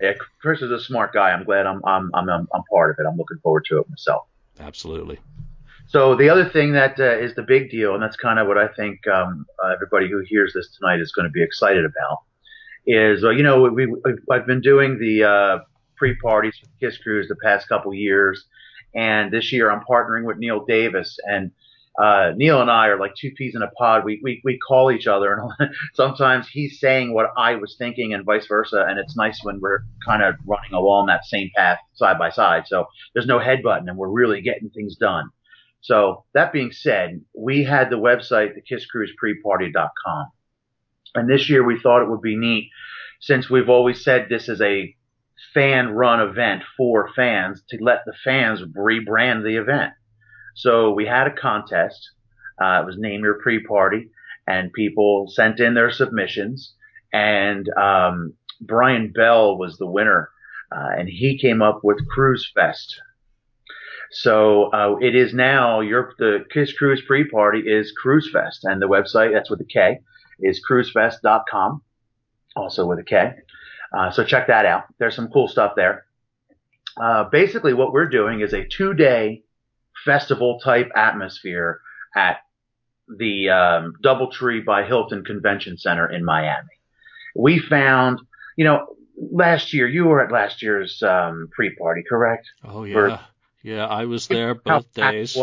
Yeah, 0.00 0.12
Chris 0.40 0.62
is 0.62 0.70
a 0.70 0.80
smart 0.80 1.12
guy. 1.12 1.30
I'm 1.30 1.44
glad 1.44 1.66
I'm 1.66 1.80
I'm 1.84 2.10
I'm 2.14 2.28
I'm 2.30 2.62
part 2.72 2.90
of 2.90 2.96
it. 2.98 3.08
I'm 3.08 3.16
looking 3.16 3.38
forward 3.42 3.64
to 3.66 3.78
it 3.78 3.88
myself. 3.88 4.26
Absolutely. 4.58 5.18
So 5.86 6.14
the 6.14 6.28
other 6.28 6.48
thing 6.48 6.72
that 6.72 7.00
uh, 7.00 7.18
is 7.18 7.34
the 7.34 7.42
big 7.42 7.70
deal, 7.70 7.94
and 7.94 8.02
that's 8.02 8.16
kind 8.16 8.38
of 8.38 8.46
what 8.46 8.56
I 8.56 8.68
think 8.68 9.06
um, 9.08 9.44
uh, 9.62 9.68
everybody 9.68 10.08
who 10.08 10.20
hears 10.20 10.52
this 10.54 10.68
tonight 10.78 11.00
is 11.00 11.10
going 11.12 11.26
to 11.26 11.32
be 11.32 11.42
excited 11.42 11.84
about, 11.84 12.18
is 12.86 13.24
uh, 13.24 13.30
you 13.30 13.42
know 13.42 13.62
we, 13.62 13.86
we 13.86 13.96
I've 14.30 14.46
been 14.46 14.60
doing 14.60 14.98
the 14.98 15.24
uh, 15.24 15.58
pre-parties 15.96 16.54
for 16.58 16.68
Kiss 16.78 16.96
Cruise 16.98 17.28
the 17.28 17.36
past 17.42 17.68
couple 17.68 17.92
years, 17.92 18.46
and 18.94 19.32
this 19.32 19.52
year 19.52 19.70
I'm 19.70 19.80
partnering 19.80 20.24
with 20.24 20.38
Neil 20.38 20.64
Davis, 20.64 21.18
and 21.26 21.50
uh, 21.98 22.32
Neil 22.36 22.60
and 22.60 22.70
I 22.70 22.86
are 22.86 22.98
like 22.98 23.14
two 23.14 23.30
peas 23.32 23.54
in 23.54 23.62
a 23.62 23.70
pod. 23.70 24.04
We, 24.04 24.20
we, 24.22 24.40
we 24.44 24.58
call 24.58 24.90
each 24.90 25.06
other 25.06 25.34
and 25.58 25.70
sometimes 25.94 26.48
he's 26.48 26.78
saying 26.78 27.12
what 27.12 27.26
I 27.36 27.56
was 27.56 27.76
thinking 27.78 28.14
and 28.14 28.24
vice 28.24 28.46
versa. 28.46 28.86
And 28.88 28.98
it's 28.98 29.16
nice 29.16 29.40
when 29.42 29.60
we're 29.60 29.80
kind 30.04 30.22
of 30.22 30.36
running 30.46 30.72
along 30.72 31.06
that 31.06 31.24
same 31.24 31.50
path 31.56 31.78
side 31.94 32.18
by 32.18 32.30
side. 32.30 32.64
So 32.66 32.86
there's 33.14 33.26
no 33.26 33.38
head 33.38 33.58
headbutting 33.64 33.88
and 33.88 33.96
we're 33.96 34.08
really 34.08 34.40
getting 34.40 34.70
things 34.70 34.96
done. 34.96 35.30
So 35.82 36.24
that 36.34 36.52
being 36.52 36.72
said, 36.72 37.22
we 37.36 37.64
had 37.64 37.90
the 37.90 37.96
website, 37.96 38.54
thekisscruisepreparty.com. 38.56 40.26
And 41.14 41.28
this 41.28 41.48
year 41.48 41.64
we 41.64 41.80
thought 41.80 42.02
it 42.02 42.10
would 42.10 42.20
be 42.20 42.36
neat 42.36 42.70
since 43.20 43.50
we've 43.50 43.68
always 43.68 44.04
said 44.04 44.26
this 44.28 44.48
is 44.48 44.60
a 44.60 44.94
fan 45.54 45.88
run 45.88 46.20
event 46.20 46.62
for 46.76 47.10
fans 47.14 47.62
to 47.70 47.78
let 47.80 48.04
the 48.06 48.14
fans 48.24 48.62
rebrand 48.62 49.42
the 49.42 49.56
event. 49.56 49.92
So 50.54 50.92
we 50.92 51.06
had 51.06 51.26
a 51.26 51.34
contest. 51.34 52.10
Uh, 52.60 52.82
it 52.82 52.86
was 52.86 52.96
name 52.98 53.22
your 53.22 53.40
pre-party, 53.42 54.10
and 54.46 54.72
people 54.72 55.28
sent 55.28 55.60
in 55.60 55.74
their 55.74 55.90
submissions. 55.90 56.74
And 57.12 57.68
um, 57.76 58.34
Brian 58.60 59.12
Bell 59.12 59.56
was 59.56 59.78
the 59.78 59.86
winner, 59.86 60.30
uh, 60.70 60.90
and 60.98 61.08
he 61.08 61.38
came 61.38 61.62
up 61.62 61.80
with 61.82 62.06
Cruise 62.08 62.50
Fest. 62.54 63.00
So 64.12 64.70
uh, 64.72 64.96
it 65.00 65.14
is 65.14 65.32
now 65.32 65.80
your 65.80 66.14
the 66.18 66.44
Kiss 66.50 66.72
Cruise 66.72 67.02
pre-party 67.06 67.60
is 67.60 67.92
Cruise 67.92 68.28
Fest, 68.32 68.64
and 68.64 68.82
the 68.82 68.88
website 68.88 69.32
that's 69.32 69.50
with 69.50 69.60
a 69.60 69.64
K 69.64 70.00
is 70.40 70.60
cruisefest.com, 70.68 71.82
also 72.56 72.86
with 72.86 72.98
a 72.98 73.04
K. 73.04 73.32
Uh, 73.96 74.10
so 74.10 74.24
check 74.24 74.48
that 74.48 74.66
out. 74.66 74.84
There's 74.98 75.14
some 75.14 75.28
cool 75.28 75.48
stuff 75.48 75.72
there. 75.76 76.06
Uh, 77.00 77.24
basically, 77.24 77.72
what 77.72 77.92
we're 77.92 78.08
doing 78.08 78.40
is 78.40 78.52
a 78.52 78.66
two-day 78.66 79.44
festival 80.04 80.60
type 80.60 80.90
atmosphere 80.94 81.80
at 82.14 82.38
the 83.18 83.50
um, 83.50 83.94
DoubleTree 84.02 84.64
by 84.64 84.84
Hilton 84.84 85.24
Convention 85.24 85.76
Center 85.76 86.10
in 86.10 86.24
Miami. 86.24 86.68
We 87.34 87.58
found, 87.58 88.20
you 88.56 88.64
know, 88.64 88.96
last 89.16 89.72
year 89.72 89.88
you 89.88 90.04
were 90.04 90.24
at 90.24 90.32
last 90.32 90.62
year's 90.62 91.02
um, 91.02 91.48
pre-party, 91.52 92.02
correct? 92.08 92.48
Oh 92.64 92.84
yeah, 92.84 92.94
For, 92.94 93.20
yeah, 93.62 93.86
I 93.86 94.06
was 94.06 94.26
there 94.28 94.54
both 94.54 94.92
days. 94.94 95.36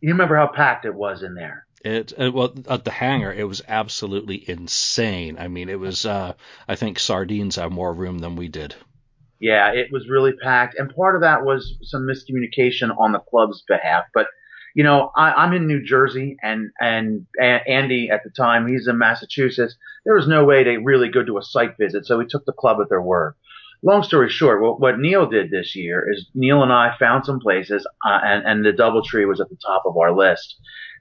You 0.00 0.10
remember 0.10 0.36
how 0.36 0.48
packed 0.48 0.84
it 0.84 0.94
was 0.94 1.22
in 1.22 1.34
there? 1.34 1.66
It, 1.84 2.12
it, 2.16 2.32
well 2.32 2.54
at 2.68 2.84
the 2.84 2.92
hangar 2.92 3.32
it 3.32 3.44
was 3.44 3.62
absolutely 3.66 4.48
insane. 4.48 5.36
I 5.38 5.48
mean 5.48 5.68
it 5.68 5.80
was 5.80 6.06
uh, 6.06 6.34
I 6.68 6.76
think 6.76 6.98
sardines 6.98 7.56
have 7.56 7.72
more 7.72 7.92
room 7.92 8.20
than 8.20 8.36
we 8.36 8.46
did 8.46 8.76
yeah, 9.42 9.72
it 9.72 9.88
was 9.90 10.08
really 10.08 10.32
packed, 10.32 10.78
and 10.78 10.94
part 10.94 11.16
of 11.16 11.22
that 11.22 11.44
was 11.44 11.76
some 11.82 12.06
miscommunication 12.06 12.96
on 12.96 13.10
the 13.10 13.18
club's 13.18 13.64
behalf. 13.66 14.04
But 14.14 14.28
you 14.76 14.84
know, 14.84 15.10
I, 15.16 15.32
I'm 15.32 15.52
in 15.52 15.66
New 15.66 15.82
Jersey, 15.82 16.36
and 16.40 16.70
and 16.80 17.26
Andy 17.40 18.08
at 18.08 18.22
the 18.22 18.30
time 18.30 18.68
he's 18.68 18.86
in 18.86 18.98
Massachusetts. 18.98 19.76
There 20.04 20.14
was 20.14 20.28
no 20.28 20.44
way 20.44 20.62
to 20.62 20.78
really 20.78 21.08
go 21.08 21.24
to 21.24 21.38
a 21.38 21.42
site 21.42 21.76
visit, 21.76 22.06
so 22.06 22.18
we 22.18 22.26
took 22.26 22.46
the 22.46 22.52
club 22.52 22.78
at 22.80 22.88
their 22.88 23.02
word. 23.02 23.34
Long 23.82 24.04
story 24.04 24.30
short, 24.30 24.62
what, 24.62 24.80
what 24.80 25.00
Neil 25.00 25.28
did 25.28 25.50
this 25.50 25.74
year 25.74 26.08
is 26.08 26.28
Neil 26.36 26.62
and 26.62 26.72
I 26.72 26.94
found 26.96 27.26
some 27.26 27.40
places, 27.40 27.84
uh, 28.06 28.20
and 28.22 28.46
and 28.46 28.64
the 28.64 28.72
DoubleTree 28.72 29.26
was 29.26 29.40
at 29.40 29.48
the 29.48 29.58
top 29.66 29.82
of 29.86 29.96
our 29.96 30.16
list 30.16 30.54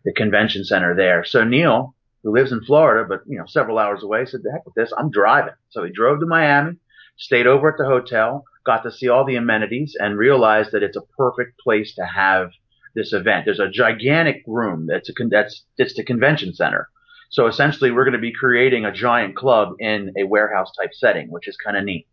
the 0.04 0.14
convention 0.14 0.66
center 0.66 0.96
there. 0.96 1.24
So 1.24 1.44
Neil, 1.44 1.94
who 2.24 2.34
lives 2.34 2.52
in 2.52 2.64
Florida, 2.64 3.08
but 3.08 3.22
you 3.28 3.38
know, 3.38 3.46
several 3.46 3.78
hours 3.78 4.02
away, 4.02 4.26
said, 4.26 4.42
"The 4.42 4.52
heck 4.52 4.66
with 4.66 4.74
this, 4.74 4.92
I'm 4.98 5.12
driving." 5.12 5.54
So 5.70 5.84
he 5.84 5.92
drove 5.92 6.22
to 6.22 6.26
Miami, 6.26 6.78
stayed 7.18 7.48
over 7.48 7.70
at 7.70 7.78
the 7.78 7.86
hotel, 7.86 8.44
got 8.66 8.84
to 8.84 8.92
see 8.92 9.10
all 9.10 9.26
the 9.26 9.36
amenities, 9.36 9.96
and 10.00 10.18
realized 10.18 10.72
that 10.72 10.84
it's 10.84 10.98
a 10.98 11.06
perfect 11.18 11.60
place 11.60 11.96
to 11.96 12.06
have 12.06 12.52
this 12.96 13.14
event. 13.14 13.46
There's 13.46 13.60
a 13.60 13.70
gigantic 13.70 14.44
room 14.48 14.88
that's 14.88 15.10
a 15.10 15.14
that's 15.30 15.64
it's 15.78 15.96
the 15.96 16.04
convention 16.04 16.54
center. 16.54 16.90
So 17.30 17.48
essentially, 17.48 17.92
we're 17.92 18.04
going 18.04 18.14
to 18.14 18.20
be 18.20 18.34
creating 18.34 18.86
a 18.86 18.92
giant 18.92 19.36
club 19.36 19.76
in 19.80 20.14
a 20.18 20.26
warehouse 20.26 20.72
type 20.80 20.94
setting, 20.94 21.30
which 21.30 21.48
is 21.48 21.56
kind 21.56 21.78
of 21.78 21.86
neat. 21.86 22.08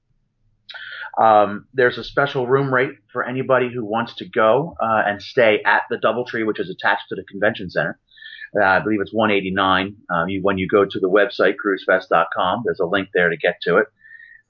Um, 1.20 1.66
there's 1.74 1.98
a 1.98 2.04
special 2.04 2.46
room 2.46 2.72
rate 2.72 2.92
for 3.12 3.24
anybody 3.24 3.70
who 3.72 3.84
wants 3.84 4.14
to 4.16 4.28
go 4.28 4.76
uh, 4.80 5.02
and 5.04 5.20
stay 5.20 5.60
at 5.66 5.82
the 5.90 5.96
DoubleTree, 5.96 6.46
which 6.46 6.60
is 6.60 6.70
attached 6.70 7.08
to 7.08 7.16
the 7.16 7.24
convention 7.24 7.68
center. 7.70 7.98
Uh, 8.58 8.64
I 8.64 8.80
believe 8.80 9.00
it's 9.00 9.12
189. 9.12 9.96
Um, 10.14 10.28
you, 10.28 10.40
when 10.42 10.58
you 10.58 10.68
go 10.68 10.84
to 10.84 11.00
the 11.00 11.10
website 11.10 11.54
cruisefest.com, 11.64 12.62
there's 12.64 12.80
a 12.80 12.86
link 12.86 13.08
there 13.12 13.28
to 13.28 13.36
get 13.36 13.56
to 13.62 13.78
it. 13.78 13.86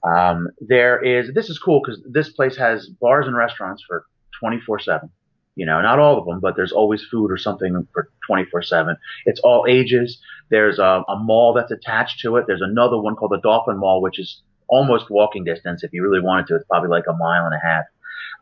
Um, 0.03 0.49
there 0.59 1.03
is 1.03 1.33
this 1.33 1.49
is 1.49 1.59
cool 1.59 1.81
because 1.83 2.01
this 2.09 2.29
place 2.29 2.55
has 2.57 2.87
bars 2.87 3.27
and 3.27 3.35
restaurants 3.35 3.83
for 3.87 4.05
24/7. 4.41 5.09
You 5.55 5.65
know, 5.65 5.81
not 5.81 5.99
all 5.99 6.17
of 6.17 6.25
them, 6.25 6.39
but 6.39 6.55
there's 6.55 6.71
always 6.71 7.03
food 7.03 7.31
or 7.31 7.37
something 7.37 7.85
for 7.93 8.09
24/7. 8.29 8.95
It's 9.25 9.41
all 9.41 9.65
ages. 9.67 10.19
There's 10.49 10.79
a, 10.79 11.03
a 11.07 11.17
mall 11.19 11.53
that's 11.53 11.71
attached 11.71 12.21
to 12.21 12.37
it. 12.37 12.45
There's 12.47 12.61
another 12.61 12.97
one 12.97 13.15
called 13.15 13.31
the 13.31 13.41
Dolphin 13.41 13.77
Mall, 13.77 14.01
which 14.01 14.19
is 14.19 14.41
almost 14.69 15.09
walking 15.09 15.43
distance. 15.43 15.83
If 15.83 15.91
you 15.91 16.03
really 16.03 16.21
wanted 16.21 16.47
to, 16.47 16.55
it's 16.55 16.65
probably 16.69 16.89
like 16.89 17.05
a 17.09 17.13
mile 17.13 17.45
and 17.45 17.53
a 17.53 17.59
half. 17.59 17.85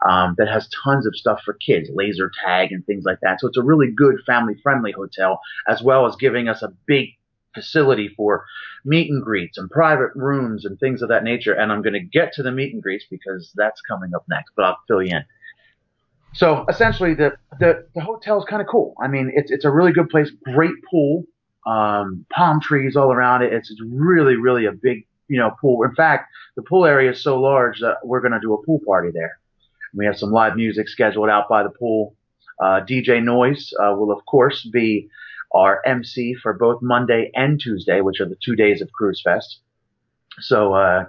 Um, 0.08 0.36
that 0.38 0.48
has 0.48 0.70
tons 0.84 1.08
of 1.08 1.16
stuff 1.16 1.42
for 1.44 1.56
kids, 1.56 1.90
laser 1.92 2.32
tag 2.46 2.72
and 2.72 2.86
things 2.86 3.04
like 3.04 3.18
that. 3.24 3.40
So 3.40 3.48
it's 3.48 3.58
a 3.58 3.64
really 3.64 3.92
good 3.92 4.18
family 4.28 4.54
friendly 4.62 4.92
hotel, 4.92 5.40
as 5.68 5.82
well 5.82 6.06
as 6.06 6.16
giving 6.18 6.48
us 6.48 6.62
a 6.62 6.72
big 6.86 7.17
facility 7.58 8.10
for 8.16 8.46
meet 8.86 9.10
and 9.10 9.24
greets 9.24 9.58
and 9.58 9.70
private 9.70 10.12
rooms 10.16 10.66
and 10.66 10.80
things 10.80 11.02
of 11.02 11.10
that 11.10 11.24
nature. 11.24 11.54
And 11.54 11.72
I'm 11.72 11.82
going 11.82 11.94
to 11.94 12.00
get 12.00 12.34
to 12.34 12.44
the 12.44 12.52
meet 12.52 12.74
and 12.74 12.82
greets 12.82 13.06
because 13.10 13.52
that's 13.56 13.82
coming 13.82 14.14
up 14.16 14.26
next, 14.30 14.52
but 14.56 14.66
I'll 14.66 14.78
fill 14.88 15.02
you 15.02 15.18
in. 15.18 15.26
So 16.34 16.66
essentially, 16.70 17.14
the 17.14 17.38
the, 17.60 17.88
the 17.96 18.02
hotel 18.02 18.38
is 18.38 18.46
kind 18.46 18.62
of 18.62 18.68
cool. 18.68 18.94
I 19.02 19.08
mean, 19.08 19.32
it's 19.34 19.50
it's 19.52 19.66
a 19.66 19.72
really 19.72 19.92
good 19.92 20.10
place, 20.10 20.30
great 20.44 20.76
pool, 20.90 21.24
um, 21.66 22.26
palm 22.32 22.62
trees 22.62 22.96
all 22.96 23.12
around 23.12 23.42
it. 23.42 23.54
It's, 23.54 23.72
it's 23.72 23.82
really 23.84 24.36
really 24.36 24.66
a 24.66 24.72
big 24.72 25.08
you 25.28 25.38
know, 25.38 25.52
pool. 25.60 25.84
In 25.84 25.94
fact, 25.96 26.30
the 26.56 26.62
pool 26.64 26.86
area 26.86 27.12
is 27.12 27.22
so 27.22 27.40
large 27.40 27.80
that 27.80 27.98
we're 28.04 28.22
going 28.22 28.32
to 28.34 28.40
do 28.40 28.54
a 28.54 28.64
pool 28.64 28.80
party 28.86 29.12
there. 29.12 29.40
We 29.94 30.06
have 30.06 30.18
some 30.18 30.32
live 30.32 30.56
music 30.56 30.88
scheduled 30.90 31.30
out 31.30 31.50
by 31.50 31.64
the 31.64 31.70
pool. 31.70 32.16
Uh, 32.60 32.82
DJ 32.82 33.24
Noise 33.24 33.74
uh, 33.80 33.94
will 33.96 34.12
of 34.12 34.26
course 34.26 34.66
be 34.66 35.10
our 35.52 35.82
MC 35.86 36.36
for 36.36 36.54
both 36.54 36.82
Monday 36.82 37.32
and 37.34 37.60
Tuesday, 37.60 38.02
which 38.02 38.20
are 38.20 38.28
the 38.28 38.38
two 38.44 38.56
days 38.56 38.82
of 38.82 38.92
Cruise 38.92 39.22
Fest. 39.24 39.60
So 40.40 40.74
uh, 40.74 41.06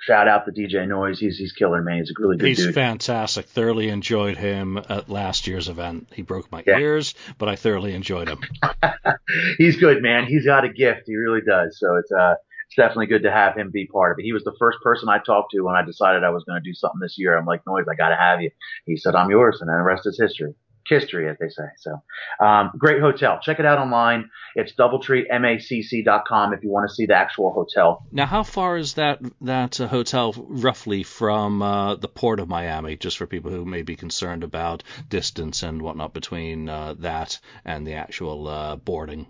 shout 0.00 0.28
out 0.28 0.44
to 0.46 0.52
DJ 0.52 0.86
Noise. 0.86 1.18
He's 1.18 1.38
he's 1.38 1.52
killer 1.52 1.82
man. 1.82 1.98
He's 1.98 2.10
a 2.10 2.14
really 2.18 2.36
good 2.36 2.48
he's 2.48 2.58
dude. 2.58 2.66
He's 2.66 2.74
fantastic. 2.74 3.46
Thoroughly 3.46 3.88
enjoyed 3.88 4.36
him 4.36 4.78
at 4.78 5.08
last 5.08 5.46
year's 5.46 5.68
event. 5.68 6.08
He 6.12 6.22
broke 6.22 6.50
my 6.50 6.62
yeah. 6.66 6.78
ears, 6.78 7.14
but 7.38 7.48
I 7.48 7.56
thoroughly 7.56 7.94
enjoyed 7.94 8.28
him. 8.28 8.40
he's 9.58 9.76
good, 9.76 10.02
man. 10.02 10.26
He's 10.26 10.44
got 10.44 10.64
a 10.64 10.68
gift. 10.68 11.02
He 11.06 11.16
really 11.16 11.42
does. 11.46 11.78
So 11.78 11.96
it's 11.96 12.12
uh 12.12 12.34
it's 12.72 12.76
definitely 12.76 13.06
good 13.06 13.24
to 13.24 13.30
have 13.30 13.54
him 13.54 13.70
be 13.70 13.86
part 13.86 14.12
of 14.12 14.18
it. 14.18 14.22
He 14.22 14.32
was 14.32 14.44
the 14.44 14.56
first 14.58 14.78
person 14.82 15.10
I 15.10 15.18
talked 15.18 15.50
to 15.52 15.60
when 15.60 15.76
I 15.76 15.84
decided 15.84 16.24
I 16.24 16.30
was 16.30 16.44
going 16.44 16.62
to 16.62 16.66
do 16.66 16.72
something 16.72 17.00
this 17.00 17.18
year. 17.18 17.36
I'm 17.36 17.44
like, 17.44 17.60
Noise, 17.66 17.84
I 17.90 17.94
got 17.94 18.08
to 18.08 18.16
have 18.16 18.40
you. 18.40 18.50
He 18.86 18.96
said, 18.96 19.14
I'm 19.14 19.28
yours. 19.28 19.58
And 19.60 19.68
then 19.68 19.76
the 19.76 19.82
rest 19.82 20.06
is 20.06 20.18
history. 20.18 20.54
History, 20.88 21.28
as 21.28 21.36
they 21.38 21.48
say. 21.48 21.64
So, 21.78 22.02
um, 22.44 22.72
great 22.78 23.00
hotel. 23.00 23.40
Check 23.42 23.58
it 23.58 23.66
out 23.66 23.78
online. 23.78 24.30
It's 24.54 24.72
doubletreemacc.com 24.72 26.52
if 26.52 26.62
you 26.62 26.70
want 26.70 26.88
to 26.88 26.94
see 26.94 27.06
the 27.06 27.14
actual 27.14 27.52
hotel. 27.52 28.06
Now, 28.12 28.26
how 28.26 28.42
far 28.42 28.76
is 28.76 28.94
that 28.94 29.20
that 29.40 29.80
uh, 29.80 29.86
hotel 29.86 30.34
roughly 30.36 31.02
from 31.02 31.62
uh, 31.62 31.96
the 31.96 32.08
port 32.08 32.40
of 32.40 32.48
Miami? 32.48 32.96
Just 32.96 33.18
for 33.18 33.26
people 33.26 33.50
who 33.50 33.64
may 33.64 33.82
be 33.82 33.96
concerned 33.96 34.44
about 34.44 34.82
distance 35.08 35.62
and 35.62 35.80
whatnot 35.82 36.12
between 36.12 36.68
uh, 36.68 36.94
that 36.98 37.38
and 37.64 37.86
the 37.86 37.94
actual 37.94 38.48
uh, 38.48 38.76
boarding. 38.76 39.26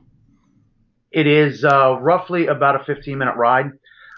It 1.12 1.26
is 1.26 1.62
uh, 1.62 1.98
roughly 2.00 2.46
about 2.46 2.80
a 2.80 2.84
15 2.84 3.18
minute 3.18 3.36
ride, 3.36 3.72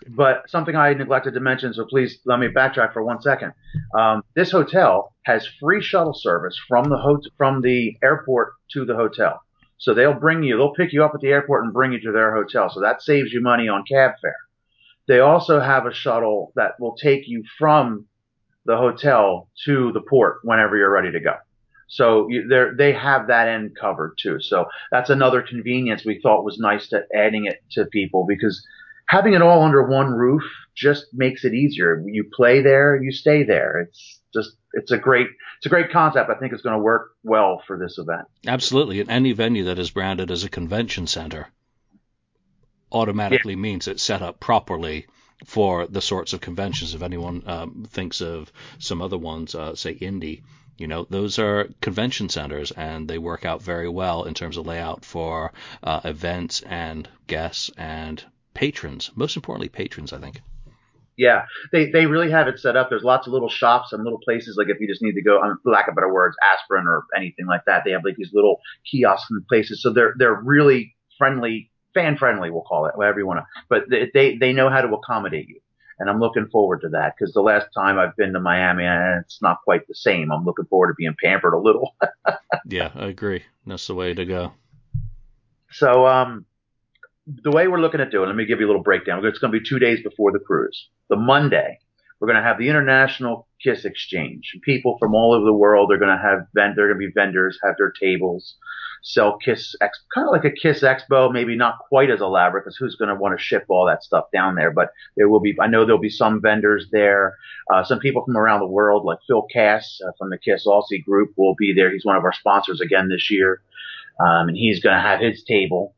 but 0.09 0.49
something 0.49 0.77
I 0.77 0.93
neglected 0.95 1.35
to 1.35 1.41
mention, 1.41 1.73
so 1.75 1.85
please 1.85 2.19
let 2.25 2.39
me 2.39 2.49
backtrack 2.49 2.93
for 2.93 3.03
one 3.03 3.21
second. 3.21 3.53
Um, 3.97 4.23
this 4.35 4.51
hotel 4.51 5.15
has 5.25 5.49
free 5.61 5.83
shuttle 5.83 6.15
service 6.15 6.59
from 6.69 6.89
the 6.89 6.99
ho- 6.99 7.23
from 7.37 7.61
the 7.61 7.97
airport 8.03 8.55
to 8.73 8.85
the 8.85 8.95
hotel. 8.95 9.41
So 9.79 9.93
they'll 9.93 10.15
bring 10.15 10.43
you, 10.43 10.57
they'll 10.57 10.75
pick 10.75 10.93
you 10.93 11.05
up 11.05 11.13
at 11.15 11.21
the 11.21 11.29
airport 11.29 11.65
and 11.65 11.73
bring 11.73 11.93
you 11.93 12.01
to 12.01 12.13
their 12.13 12.35
hotel. 12.35 12.71
So 12.71 12.81
that 12.81 13.03
saves 13.03 13.33
you 13.33 13.41
money 13.41 13.69
on 13.69 13.85
cab 13.85 14.13
fare. 14.23 14.37
They 15.07 15.21
also 15.21 15.61
have 15.61 15.87
a 15.87 15.93
shuttle 15.93 16.53
that 16.57 16.81
will 16.81 16.97
take 16.97 17.29
you 17.29 17.45
from 17.59 18.07
the 18.65 18.77
hotel 18.77 19.49
to 19.67 19.93
the 19.93 20.01
port 20.01 20.39
whenever 20.43 20.77
you're 20.77 20.91
ready 20.91 21.13
to 21.13 21.21
go. 21.21 21.35
So 21.87 22.29
they 22.79 22.93
have 22.93 23.27
that 23.27 23.49
end 23.49 23.77
covered 23.79 24.17
too. 24.19 24.41
So 24.41 24.67
that's 24.91 25.11
another 25.11 25.43
convenience 25.43 26.05
we 26.05 26.21
thought 26.21 26.45
was 26.45 26.59
nice 26.59 26.89
to 26.89 27.05
adding 27.15 27.45
it 27.45 27.63
to 27.73 27.85
people 27.85 28.25
because 28.27 28.67
having 29.09 29.35
it 29.35 29.43
all 29.43 29.63
under 29.63 29.83
one 29.83 30.11
roof 30.11 30.43
just 30.75 31.07
makes 31.13 31.45
it 31.45 31.55
easier. 31.55 32.03
You 32.07 32.31
play 32.35 32.63
there, 32.63 33.01
you 33.01 33.13
stay 33.13 33.45
there. 33.45 33.81
It's 33.81 34.21
just 34.33 34.51
it's 34.73 34.91
a 34.91 34.99
great 34.99 35.29
it's 35.59 35.67
a 35.67 35.69
great 35.69 35.91
concept. 35.91 36.31
I 36.31 36.35
think 36.35 36.53
it's 36.53 36.63
going 36.63 36.77
to 36.77 36.83
work 36.83 37.13
well 37.23 37.63
for 37.67 37.79
this 37.79 37.99
event. 37.99 38.27
Absolutely, 38.47 39.01
and 39.01 39.11
any 39.11 39.33
venue 39.33 39.65
that 39.65 39.79
is 39.79 39.91
branded 39.91 40.31
as 40.31 40.45
a 40.45 40.49
convention 40.49 41.07
center 41.07 41.49
automatically 42.93 43.55
yeah. 43.55 43.61
means 43.61 43.89
it's 43.89 44.03
set 44.03 44.23
up 44.23 44.41
properly 44.41 45.07
for 45.45 45.87
the 45.87 46.01
sorts 46.01 46.33
of 46.33 46.41
conventions. 46.41 46.95
If 46.95 47.03
anyone 47.03 47.43
um, 47.47 47.87
thinks 47.91 48.21
of 48.21 48.53
some 48.79 49.03
other 49.03 49.19
ones, 49.19 49.55
uh, 49.55 49.75
say 49.75 49.93
Indy, 49.93 50.43
you 50.77 50.87
know, 50.87 51.07
those 51.09 51.39
are 51.39 51.69
convention 51.81 52.29
centers, 52.29 52.71
and 52.73 53.09
they 53.09 53.19
work 53.19 53.45
out 53.45 53.63
very 53.63 53.89
well 53.89 54.25
in 54.25 54.35
terms 54.35 54.57
of 54.57 54.67
layout 54.67 55.05
for 55.05 55.53
uh, 55.83 56.01
events 56.05 56.63
and 56.63 57.09
guests 57.27 57.71
and 57.77 58.25
patrons. 58.55 59.11
Most 59.15 59.37
importantly, 59.37 59.69
patrons, 59.69 60.13
I 60.13 60.19
think. 60.19 60.41
Yeah, 61.17 61.45
they 61.71 61.91
they 61.91 62.07
really 62.07 62.31
have 62.31 62.49
it 62.49 62.59
set 62.59 62.77
up. 62.77 62.91
There's 62.91 63.05
lots 63.05 63.29
of 63.29 63.33
little 63.33 63.49
shops 63.49 63.93
and 63.93 64.03
little 64.03 64.19
places. 64.19 64.57
Like 64.57 64.69
if 64.69 64.81
you 64.81 64.89
just 64.89 65.01
need 65.01 65.15
to 65.15 65.23
go, 65.23 65.41
on 65.41 65.59
lack 65.65 65.87
of 65.87 65.95
better 65.95 66.13
words, 66.13 66.37
aspirin 66.43 66.87
or 66.89 67.05
anything 67.17 67.47
like 67.47 67.65
that, 67.67 67.83
they 67.85 67.93
have 67.93 68.05
like 68.05 68.17
these 68.17 68.33
little 68.33 68.61
kiosks 68.91 69.31
and 69.31 69.47
places. 69.47 69.81
So 69.81 69.93
they're 69.93 70.15
they're 70.19 70.35
really 70.35 70.97
friendly, 71.17 71.71
fan 71.93 72.17
friendly, 72.17 72.51
we'll 72.51 72.63
call 72.63 72.87
it, 72.87 72.97
whatever 72.97 73.21
you 73.21 73.27
want 73.27 73.41
to. 73.41 73.47
But 73.69 73.85
they 74.13 74.37
they 74.37 74.53
know 74.53 74.71
how 74.71 74.81
to 74.81 74.93
accommodate 74.93 75.49
you 75.49 75.61
and 75.99 76.11
I'm 76.11 76.21
looking 76.21 76.47
forward 76.49 76.81
to 76.83 76.89
that 76.91 77.15
because 77.17 77.33
the 77.35 77.41
last 77.41 77.69
time 77.75 77.99
I've 77.99 78.17
been 78.17 78.33
to 78.33 78.41
Miami, 78.41 78.85
it's 79.21 79.41
not 79.41 79.63
quite 79.63 79.87
the 79.87 79.95
same. 79.95 80.33
I'm 80.33 80.45
looking 80.45 80.67
forward 80.67 80.89
to 80.89 80.95
being 80.95 81.15
pampered 81.23 81.55
a 81.55 81.59
little. 81.59 81.95
yeah, 82.67 82.91
I 82.95 83.07
agree. 83.07 83.45
That's 83.67 83.87
the 83.87 83.95
way 83.95 84.15
to 84.15 84.25
go. 84.25 84.53
So, 85.71 86.07
um, 86.07 86.47
the 87.27 87.51
way 87.51 87.69
we're 87.69 87.81
looking 87.81 88.01
at 88.01 88.11
doing, 88.11 88.27
let 88.27 88.37
me 88.37 88.45
give 88.45 88.61
you 88.61 88.67
a 88.67 88.69
little 88.69 88.83
breakdown. 88.83 89.25
It's 89.25 89.39
going 89.39 89.53
to 89.53 89.59
be 89.59 89.67
two 89.67 89.79
days 89.79 90.03
before 90.03 90.33
the 90.33 90.39
cruise. 90.39 90.89
The 91.09 91.17
Monday, 91.17 91.79
we're 92.21 92.29
going 92.29 92.43
to 92.43 92.47
have 92.47 92.59
the 92.59 92.69
International 92.69 93.49
Kiss 93.63 93.85
Exchange. 93.85 94.57
People 94.63 94.97
from 94.99 95.15
all 95.15 95.33
over 95.35 95.45
the 95.45 95.53
world 95.53 95.91
are 95.93 95.99
going 95.99 96.17
to 96.17 96.23
have, 96.23 96.47
they're 96.55 96.75
going 96.75 97.01
to 97.01 97.07
be 97.07 97.13
vendors, 97.15 97.59
have 97.65 97.77
their 97.79 97.93
tables 97.93 98.57
sell 99.03 99.37
Kiss, 99.37 99.77
kind 99.81 100.27
of 100.27 100.33
like 100.33 100.45
a 100.45 100.51
Kiss 100.51 100.83
Expo, 100.83 101.31
maybe 101.31 101.57
not 101.57 101.79
quite 101.89 102.11
as 102.11 102.21
elaborate 102.21 102.65
because 102.65 102.77
who's 102.77 102.97
going 102.97 103.11
to 103.11 103.15
want 103.15 103.39
to 103.39 103.43
ship 103.43 103.65
all 103.69 103.87
that 103.87 104.03
stuff 104.03 104.25
down 104.33 104.55
there? 104.55 104.71
But 104.71 104.91
there 105.17 105.29
will 105.29 105.41
be, 105.41 105.55
I 105.61 105.67
know 105.67 105.85
there'll 105.85 106.01
be 106.01 106.09
some 106.09 106.41
vendors 106.41 106.89
there, 106.91 107.37
uh, 107.73 107.85
some 107.85 107.99
people 107.99 108.25
from 108.25 108.37
around 108.37 108.61
the 108.61 108.67
world, 108.67 109.05
like 109.05 109.19
Phil 109.27 109.47
Cass 109.53 110.01
uh, 110.07 110.13
from 110.19 110.31
the 110.31 110.39
Kiss 110.39 110.67
Aussie 110.67 111.05
group 111.05 111.33
will 111.37 111.55
be 111.55 111.75
there. 111.75 111.93
He's 111.93 112.05
one 112.05 112.17
of 112.17 112.25
our 112.25 112.33
sponsors 112.33 112.81
again 112.81 113.09
this 113.09 113.31
year. 113.31 113.61
Um, 114.21 114.49
and 114.49 114.57
he's 114.57 114.81
going 114.81 114.95
to 114.95 115.03
have 115.03 115.21
his 115.21 115.43
table. 115.43 115.95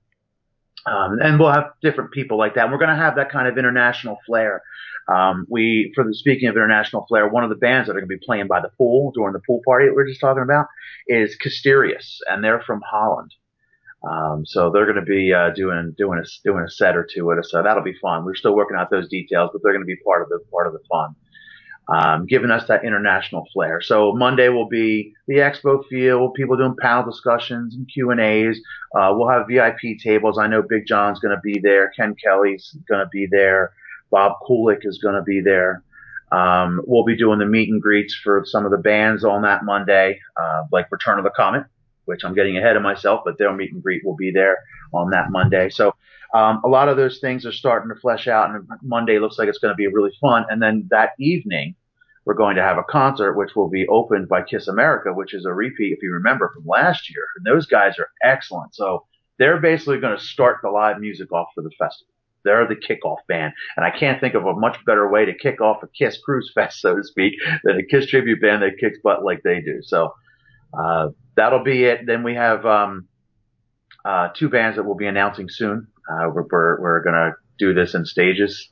Um, 0.86 1.18
and 1.20 1.38
we'll 1.38 1.52
have 1.52 1.72
different 1.82 2.12
people 2.12 2.38
like 2.38 2.54
that. 2.54 2.64
And 2.64 2.72
we're 2.72 2.78
going 2.78 2.96
to 2.96 3.02
have 3.02 3.16
that 3.16 3.30
kind 3.30 3.48
of 3.48 3.58
international 3.58 4.18
flair. 4.24 4.62
Um, 5.08 5.46
we, 5.48 5.92
for 5.94 6.04
the 6.04 6.14
speaking 6.14 6.48
of 6.48 6.56
international 6.56 7.06
flair, 7.08 7.28
one 7.28 7.44
of 7.44 7.50
the 7.50 7.56
bands 7.56 7.86
that 7.86 7.92
are 7.92 8.00
going 8.00 8.08
to 8.08 8.16
be 8.16 8.24
playing 8.24 8.46
by 8.48 8.60
the 8.60 8.70
pool 8.76 9.12
during 9.14 9.32
the 9.32 9.40
pool 9.46 9.60
party 9.64 9.86
that 9.86 9.94
we 9.94 10.02
are 10.02 10.06
just 10.06 10.20
talking 10.20 10.42
about 10.42 10.66
is 11.06 11.36
Casterius, 11.42 12.18
and 12.26 12.42
they're 12.42 12.60
from 12.60 12.82
Holland. 12.88 13.32
Um, 14.08 14.44
so 14.44 14.70
they're 14.70 14.84
going 14.84 15.04
to 15.04 15.10
be 15.10 15.32
uh, 15.32 15.50
doing 15.50 15.94
doing 15.96 16.20
a 16.20 16.24
doing 16.44 16.64
a 16.64 16.70
set 16.70 16.96
or 16.96 17.06
two 17.08 17.24
with 17.26 17.38
us. 17.38 17.50
So 17.50 17.62
that'll 17.62 17.82
be 17.82 17.96
fun. 18.00 18.24
We're 18.24 18.34
still 18.34 18.54
working 18.54 18.76
out 18.76 18.90
those 18.90 19.08
details, 19.08 19.50
but 19.52 19.62
they're 19.62 19.72
going 19.72 19.82
to 19.82 19.86
be 19.86 19.96
part 20.04 20.22
of 20.22 20.28
the 20.28 20.40
part 20.52 20.66
of 20.66 20.72
the 20.72 20.80
fun, 20.90 21.14
um, 21.88 22.26
giving 22.26 22.50
us 22.50 22.66
that 22.66 22.84
international 22.84 23.46
flair. 23.52 23.80
So 23.80 24.12
Monday 24.12 24.48
will 24.48 24.68
be 24.68 25.14
the 25.28 25.36
expo 25.36 25.86
feel, 25.88 26.30
people 26.30 26.56
doing 26.56 26.76
panel 26.80 27.04
discussions 27.04 27.74
and 27.74 27.88
Q 27.92 28.10
and 28.10 28.20
A's. 28.20 28.60
Uh, 28.94 29.12
we'll 29.14 29.28
have 29.28 29.46
VIP 29.48 29.98
tables. 30.02 30.38
I 30.38 30.46
know 30.48 30.62
Big 30.62 30.86
John's 30.86 31.20
going 31.20 31.34
to 31.34 31.40
be 31.42 31.60
there. 31.60 31.90
Ken 31.96 32.14
Kelly's 32.22 32.76
going 32.88 33.00
to 33.00 33.08
be 33.08 33.26
there. 33.30 33.72
Bob 34.10 34.32
Kulick 34.48 34.80
is 34.84 34.98
going 34.98 35.14
to 35.14 35.22
be 35.22 35.40
there. 35.40 35.82
Um, 36.32 36.82
we'll 36.86 37.04
be 37.04 37.16
doing 37.16 37.38
the 37.38 37.46
meet 37.46 37.68
and 37.68 37.80
greets 37.80 38.14
for 38.14 38.42
some 38.44 38.64
of 38.64 38.72
the 38.72 38.78
bands 38.78 39.24
on 39.24 39.42
that 39.42 39.64
Monday, 39.64 40.18
uh, 40.36 40.64
like 40.72 40.90
Return 40.90 41.18
of 41.18 41.24
the 41.24 41.30
Comet. 41.30 41.64
which 42.06 42.24
I'm 42.24 42.34
getting 42.34 42.56
ahead 42.56 42.76
of 42.76 42.82
myself, 42.82 43.22
but 43.24 43.38
their 43.38 43.52
meet 43.52 43.72
and 43.72 43.82
greet 43.82 44.04
will 44.04 44.16
be 44.16 44.30
there 44.30 44.58
on 44.92 45.10
that 45.10 45.30
Monday. 45.30 45.68
So 45.68 45.94
um, 46.34 46.60
a 46.64 46.68
lot 46.68 46.88
of 46.88 46.96
those 46.96 47.18
things 47.18 47.46
are 47.46 47.52
starting 47.52 47.88
to 47.94 48.00
flesh 48.00 48.28
out, 48.28 48.50
and 48.50 48.66
Monday 48.82 49.18
looks 49.18 49.38
like 49.38 49.48
it's 49.48 49.58
going 49.58 49.72
to 49.72 49.76
be 49.76 49.86
really 49.86 50.12
fun. 50.20 50.44
And 50.48 50.60
then 50.60 50.86
that 50.90 51.10
evening, 51.18 51.74
we're 52.26 52.34
going 52.34 52.56
to 52.56 52.62
have 52.62 52.76
a 52.76 52.82
concert 52.82 53.34
which 53.34 53.54
will 53.54 53.68
be 53.68 53.86
opened 53.86 54.28
by 54.28 54.42
Kiss 54.42 54.66
America, 54.66 55.12
which 55.12 55.32
is 55.32 55.46
a 55.46 55.52
repeat, 55.52 55.92
if 55.92 56.02
you 56.02 56.12
remember, 56.12 56.50
from 56.52 56.66
last 56.66 57.08
year. 57.08 57.22
And 57.36 57.46
those 57.46 57.66
guys 57.66 57.98
are 57.98 58.10
excellent. 58.22 58.74
So 58.74 59.06
they're 59.38 59.60
basically 59.60 60.00
going 60.00 60.18
to 60.18 60.22
start 60.22 60.58
the 60.62 60.70
live 60.70 60.98
music 60.98 61.30
off 61.32 61.48
for 61.54 61.62
the 61.62 61.70
festival. 61.78 62.12
They're 62.44 62.66
the 62.66 62.74
kickoff 62.74 63.18
band. 63.28 63.52
And 63.76 63.86
I 63.86 63.96
can't 63.96 64.20
think 64.20 64.34
of 64.34 64.44
a 64.44 64.54
much 64.54 64.76
better 64.84 65.08
way 65.08 65.24
to 65.24 65.34
kick 65.34 65.60
off 65.60 65.82
a 65.84 65.88
Kiss 65.88 66.18
Cruise 66.24 66.50
Fest, 66.54 66.80
so 66.80 66.96
to 66.96 67.04
speak, 67.04 67.34
than 67.62 67.78
a 67.78 67.84
Kiss 67.84 68.06
tribute 68.08 68.40
band 68.40 68.62
that 68.62 68.78
kicks 68.80 68.98
butt 69.02 69.24
like 69.24 69.42
they 69.42 69.60
do. 69.60 69.80
So, 69.82 70.12
uh, 70.76 71.08
that'll 71.36 71.62
be 71.62 71.84
it. 71.84 72.06
Then 72.06 72.24
we 72.24 72.34
have, 72.34 72.66
um, 72.66 73.06
uh, 74.04 74.28
two 74.34 74.48
bands 74.48 74.76
that 74.76 74.84
we'll 74.84 74.96
be 74.96 75.06
announcing 75.06 75.48
soon. 75.48 75.88
Uh, 76.08 76.30
we're, 76.32 76.46
we're, 76.50 76.80
we're 76.80 77.02
going 77.02 77.14
to 77.14 77.32
do 77.58 77.74
this 77.74 77.94
in 77.94 78.04
stages. 78.04 78.68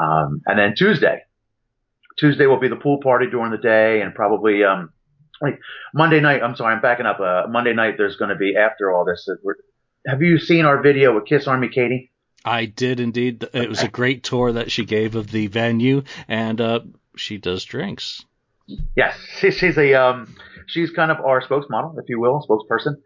Um, 0.00 0.42
and 0.46 0.58
then 0.58 0.74
Tuesday, 0.76 1.22
Tuesday 2.18 2.46
will 2.46 2.60
be 2.60 2.68
the 2.68 2.76
pool 2.76 3.00
party 3.02 3.26
during 3.30 3.50
the 3.50 3.58
day 3.58 4.00
and 4.02 4.14
probably, 4.14 4.64
um, 4.64 4.92
like 5.40 5.58
Monday 5.94 6.20
night. 6.20 6.42
I'm 6.42 6.56
sorry, 6.56 6.74
I'm 6.74 6.82
backing 6.82 7.06
up. 7.06 7.20
Uh, 7.20 7.48
Monday 7.48 7.72
night, 7.72 7.94
there's 7.96 8.16
going 8.16 8.30
to 8.30 8.36
be 8.36 8.54
after 8.56 8.92
all 8.92 9.04
this. 9.04 9.28
have 10.06 10.22
you 10.22 10.38
seen 10.38 10.64
our 10.64 10.82
video 10.82 11.14
with 11.14 11.26
Kiss 11.26 11.46
Army 11.46 11.68
Katie? 11.68 12.10
I 12.44 12.66
did 12.66 13.00
indeed. 13.00 13.46
It 13.52 13.68
was 13.68 13.82
a 13.82 13.88
great 13.88 14.22
tour 14.22 14.52
that 14.52 14.70
she 14.70 14.84
gave 14.84 15.16
of 15.16 15.30
the 15.30 15.48
venue, 15.48 16.02
and 16.28 16.60
uh, 16.60 16.80
she 17.16 17.38
does 17.38 17.64
drinks. 17.64 18.24
Yes, 18.96 19.18
she, 19.38 19.50
she's 19.58 19.76
a 19.76 19.94
um, 19.94 20.36
she's 20.66 20.90
kind 20.90 21.10
of 21.10 21.18
our 21.18 21.42
spokesmodel, 21.42 21.98
if 21.98 22.08
you 22.08 22.20
will, 22.20 22.44
spokesperson, 22.48 22.96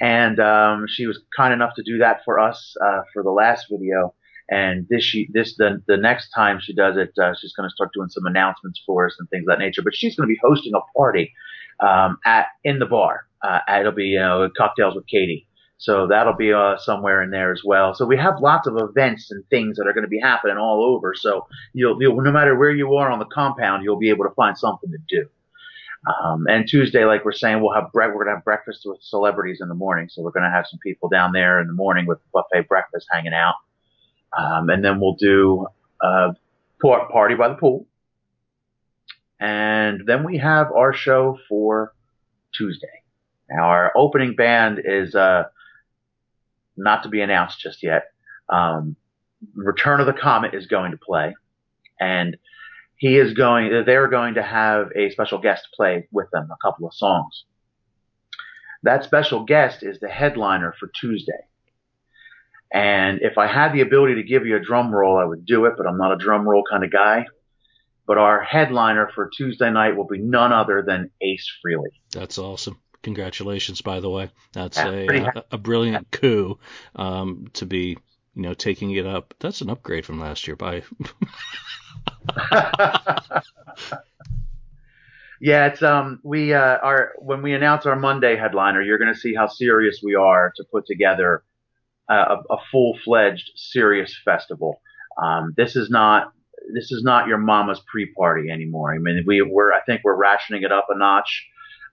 and 0.00 0.40
um, 0.40 0.86
she 0.88 1.06
was 1.06 1.20
kind 1.36 1.52
enough 1.52 1.74
to 1.76 1.82
do 1.82 1.98
that 1.98 2.20
for 2.24 2.38
us 2.38 2.76
uh, 2.84 3.02
for 3.12 3.22
the 3.22 3.30
last 3.30 3.66
video. 3.70 4.14
And 4.50 4.86
this 4.90 5.04
she 5.04 5.28
this 5.32 5.56
the 5.56 5.82
the 5.86 5.96
next 5.96 6.30
time 6.30 6.58
she 6.60 6.74
does 6.74 6.96
it, 6.96 7.12
uh, 7.22 7.32
she's 7.40 7.54
going 7.54 7.68
to 7.68 7.72
start 7.74 7.90
doing 7.94 8.08
some 8.08 8.26
announcements 8.26 8.82
for 8.84 9.06
us 9.06 9.14
and 9.18 9.28
things 9.30 9.44
of 9.44 9.48
that 9.48 9.58
nature. 9.58 9.82
But 9.82 9.94
she's 9.94 10.16
going 10.16 10.28
to 10.28 10.32
be 10.32 10.40
hosting 10.42 10.74
a 10.74 10.80
party 10.98 11.32
um, 11.80 12.18
at 12.24 12.46
in 12.64 12.78
the 12.78 12.86
bar. 12.86 13.26
Uh, 13.42 13.60
it'll 13.80 13.92
be 13.92 14.06
you 14.06 14.18
know 14.18 14.50
cocktails 14.56 14.94
with 14.94 15.06
Katie. 15.06 15.46
So 15.78 16.06
that'll 16.06 16.36
be 16.36 16.52
uh, 16.52 16.76
somewhere 16.78 17.22
in 17.22 17.30
there 17.30 17.50
as 17.50 17.62
well. 17.64 17.92
So 17.92 18.06
we 18.06 18.16
have 18.16 18.34
lots 18.40 18.68
of 18.68 18.76
events 18.78 19.32
and 19.32 19.42
things 19.48 19.76
that 19.78 19.88
are 19.88 19.92
going 19.92 20.04
to 20.04 20.08
be 20.08 20.20
happening 20.20 20.56
all 20.56 20.84
over. 20.84 21.12
So 21.12 21.48
you'll, 21.72 22.00
you'll 22.00 22.20
no 22.20 22.30
matter 22.30 22.56
where 22.56 22.70
you 22.70 22.94
are 22.94 23.10
on 23.10 23.18
the 23.18 23.24
compound, 23.24 23.82
you'll 23.82 23.98
be 23.98 24.10
able 24.10 24.24
to 24.24 24.34
find 24.36 24.56
something 24.56 24.92
to 24.92 24.98
do. 25.08 25.28
Um, 26.06 26.46
and 26.48 26.68
Tuesday, 26.68 27.04
like 27.04 27.24
we're 27.24 27.32
saying, 27.32 27.60
we'll 27.60 27.74
have 27.74 27.92
bre- 27.92 28.12
we're 28.12 28.24
gonna 28.24 28.36
have 28.36 28.44
breakfast 28.44 28.82
with 28.84 28.98
celebrities 29.02 29.60
in 29.60 29.68
the 29.68 29.74
morning. 29.74 30.08
So 30.08 30.22
we're 30.22 30.32
gonna 30.32 30.50
have 30.50 30.66
some 30.66 30.80
people 30.80 31.08
down 31.08 31.32
there 31.32 31.60
in 31.60 31.66
the 31.66 31.72
morning 31.72 32.06
with 32.06 32.18
buffet 32.32 32.68
breakfast 32.68 33.06
hanging 33.12 33.34
out. 33.34 33.54
Um, 34.36 34.68
and 34.70 34.84
then 34.84 35.00
we'll 35.00 35.14
do 35.14 35.66
a 36.02 36.34
party 36.82 37.34
by 37.34 37.48
the 37.48 37.54
pool. 37.54 37.86
And 39.38 40.02
then 40.06 40.24
we 40.24 40.38
have 40.38 40.72
our 40.72 40.92
show 40.92 41.38
for 41.48 41.92
Tuesday. 42.52 43.02
Now 43.50 43.64
our 43.64 43.92
opening 43.96 44.34
band 44.34 44.80
is, 44.84 45.14
uh, 45.14 45.44
not 46.76 47.02
to 47.02 47.08
be 47.08 47.20
announced 47.20 47.60
just 47.60 47.82
yet. 47.82 48.04
Um, 48.48 48.96
Return 49.54 50.00
of 50.00 50.06
the 50.06 50.12
Comet 50.12 50.54
is 50.54 50.66
going 50.66 50.92
to 50.92 50.96
play, 50.96 51.34
and 51.98 52.36
he 53.02 53.18
is 53.18 53.34
going. 53.34 53.82
They're 53.84 54.06
going 54.06 54.34
to 54.34 54.44
have 54.44 54.92
a 54.94 55.10
special 55.10 55.38
guest 55.40 55.66
play 55.74 56.06
with 56.12 56.30
them 56.30 56.48
a 56.52 56.56
couple 56.64 56.86
of 56.86 56.94
songs. 56.94 57.46
That 58.84 59.02
special 59.02 59.44
guest 59.44 59.82
is 59.82 59.98
the 59.98 60.08
headliner 60.08 60.72
for 60.78 60.88
Tuesday. 61.00 61.42
And 62.72 63.18
if 63.20 63.38
I 63.38 63.48
had 63.48 63.72
the 63.72 63.80
ability 63.80 64.14
to 64.14 64.22
give 64.22 64.46
you 64.46 64.54
a 64.54 64.60
drum 64.60 64.94
roll, 64.94 65.18
I 65.18 65.24
would 65.24 65.44
do 65.44 65.64
it, 65.64 65.72
but 65.76 65.88
I'm 65.88 65.98
not 65.98 66.12
a 66.12 66.16
drum 66.16 66.48
roll 66.48 66.62
kind 66.70 66.84
of 66.84 66.92
guy. 66.92 67.26
But 68.06 68.18
our 68.18 68.40
headliner 68.40 69.10
for 69.12 69.30
Tuesday 69.36 69.72
night 69.72 69.96
will 69.96 70.06
be 70.06 70.18
none 70.18 70.52
other 70.52 70.84
than 70.86 71.10
Ace 71.20 71.50
Frehley. 71.60 71.90
That's 72.12 72.38
awesome. 72.38 72.78
Congratulations, 73.02 73.80
by 73.80 73.98
the 73.98 74.10
way. 74.10 74.30
That's 74.52 74.76
yeah, 74.76 74.90
a, 74.90 75.24
a, 75.24 75.44
a 75.50 75.58
brilliant 75.58 76.12
coup 76.12 76.60
um, 76.94 77.48
to 77.54 77.66
be, 77.66 77.98
you 78.36 78.42
know, 78.42 78.54
taking 78.54 78.92
it 78.92 79.06
up. 79.06 79.34
That's 79.40 79.60
an 79.60 79.70
upgrade 79.70 80.06
from 80.06 80.20
last 80.20 80.46
year. 80.46 80.54
By. 80.54 80.84
yeah, 85.40 85.66
it's 85.66 85.82
um 85.82 86.20
we 86.22 86.54
uh 86.54 86.78
our 86.82 87.12
when 87.18 87.42
we 87.42 87.54
announce 87.54 87.86
our 87.86 87.96
Monday 87.96 88.36
headliner, 88.36 88.82
you're 88.82 88.98
going 88.98 89.12
to 89.12 89.18
see 89.18 89.34
how 89.34 89.46
serious 89.48 90.00
we 90.02 90.14
are 90.14 90.52
to 90.56 90.64
put 90.70 90.86
together 90.86 91.44
a, 92.08 92.36
a 92.50 92.56
full 92.70 92.98
fledged 93.04 93.52
serious 93.56 94.16
festival. 94.24 94.80
Um, 95.22 95.54
this 95.56 95.76
is 95.76 95.90
not 95.90 96.32
this 96.74 96.92
is 96.92 97.02
not 97.02 97.26
your 97.26 97.38
mama's 97.38 97.80
pre-party 97.90 98.50
anymore. 98.50 98.94
I 98.94 98.98
mean, 98.98 99.24
we 99.26 99.42
we're 99.42 99.72
I 99.72 99.80
think 99.86 100.02
we're 100.04 100.16
rationing 100.16 100.62
it 100.62 100.72
up 100.72 100.86
a 100.90 100.98
notch 100.98 101.46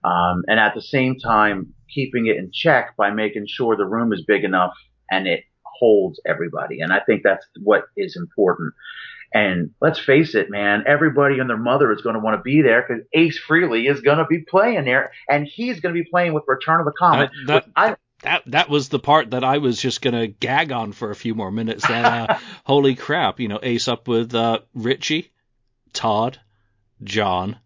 um, 0.04 0.44
and 0.48 0.60
at 0.60 0.76
the 0.76 0.82
same 0.82 1.18
time 1.18 1.74
keeping 1.94 2.28
it 2.28 2.38
in 2.38 2.52
check 2.54 2.96
by 2.98 3.10
making 3.10 3.48
sure 3.48 3.76
the 3.76 3.86
room 3.86 4.14
is 4.14 4.24
big 4.28 4.44
enough 4.44 4.74
and 5.10 5.28
it 5.28 5.44
holds 5.64 6.20
everybody. 6.28 6.82
And 6.82 6.94
I 6.94 7.00
think 7.00 7.24
that's 7.24 7.46
what 7.64 7.86
is 7.98 8.16
important. 8.16 8.74
And 9.34 9.72
let's 9.80 10.00
face 10.00 10.34
it, 10.34 10.50
man, 10.50 10.84
everybody 10.88 11.40
and 11.40 11.50
their 11.50 11.58
mother 11.58 11.92
is 11.92 12.02
going 12.02 12.16
to 12.16 12.20
want 12.20 12.38
to 12.38 12.42
be 12.42 12.62
there 12.62 12.84
because 12.88 13.04
Ace 13.14 13.40
Frehley 13.48 13.90
is 13.90 14.02
going 14.02 14.18
to 14.18 14.26
be 14.26 14.40
playing 14.40 14.86
there, 14.86 15.12
and 15.28 15.46
he's 15.46 15.80
going 15.80 15.94
to 15.94 16.02
be 16.02 16.10
playing 16.10 16.34
with 16.34 16.44
Return 16.48 16.80
of 16.80 16.86
the 16.86 16.94
Comet. 16.98 17.30
That, 17.48 17.66
that, 17.66 17.72
I, 17.76 17.96
that 18.24 18.44
that 18.48 18.70
was 18.70 18.90
the 18.90 19.00
part 19.00 19.32
that 19.32 19.44
I 19.44 19.60
was 19.60 19.80
just 19.80 20.02
gonna 20.02 20.28
gag 20.28 20.72
on 20.72 20.92
for 20.92 21.10
a 21.10 21.16
few 21.16 21.36
more 21.36 21.52
minutes. 21.52 21.88
That 21.88 22.30
uh, 22.30 22.38
holy 22.66 22.96
crap, 22.96 23.40
you 23.40 23.48
know, 23.48 23.60
Ace 23.64 23.88
up 23.88 24.08
with 24.08 24.34
uh, 24.36 24.60
Richie, 24.74 25.32
Todd, 25.94 26.40
John, 27.02 27.58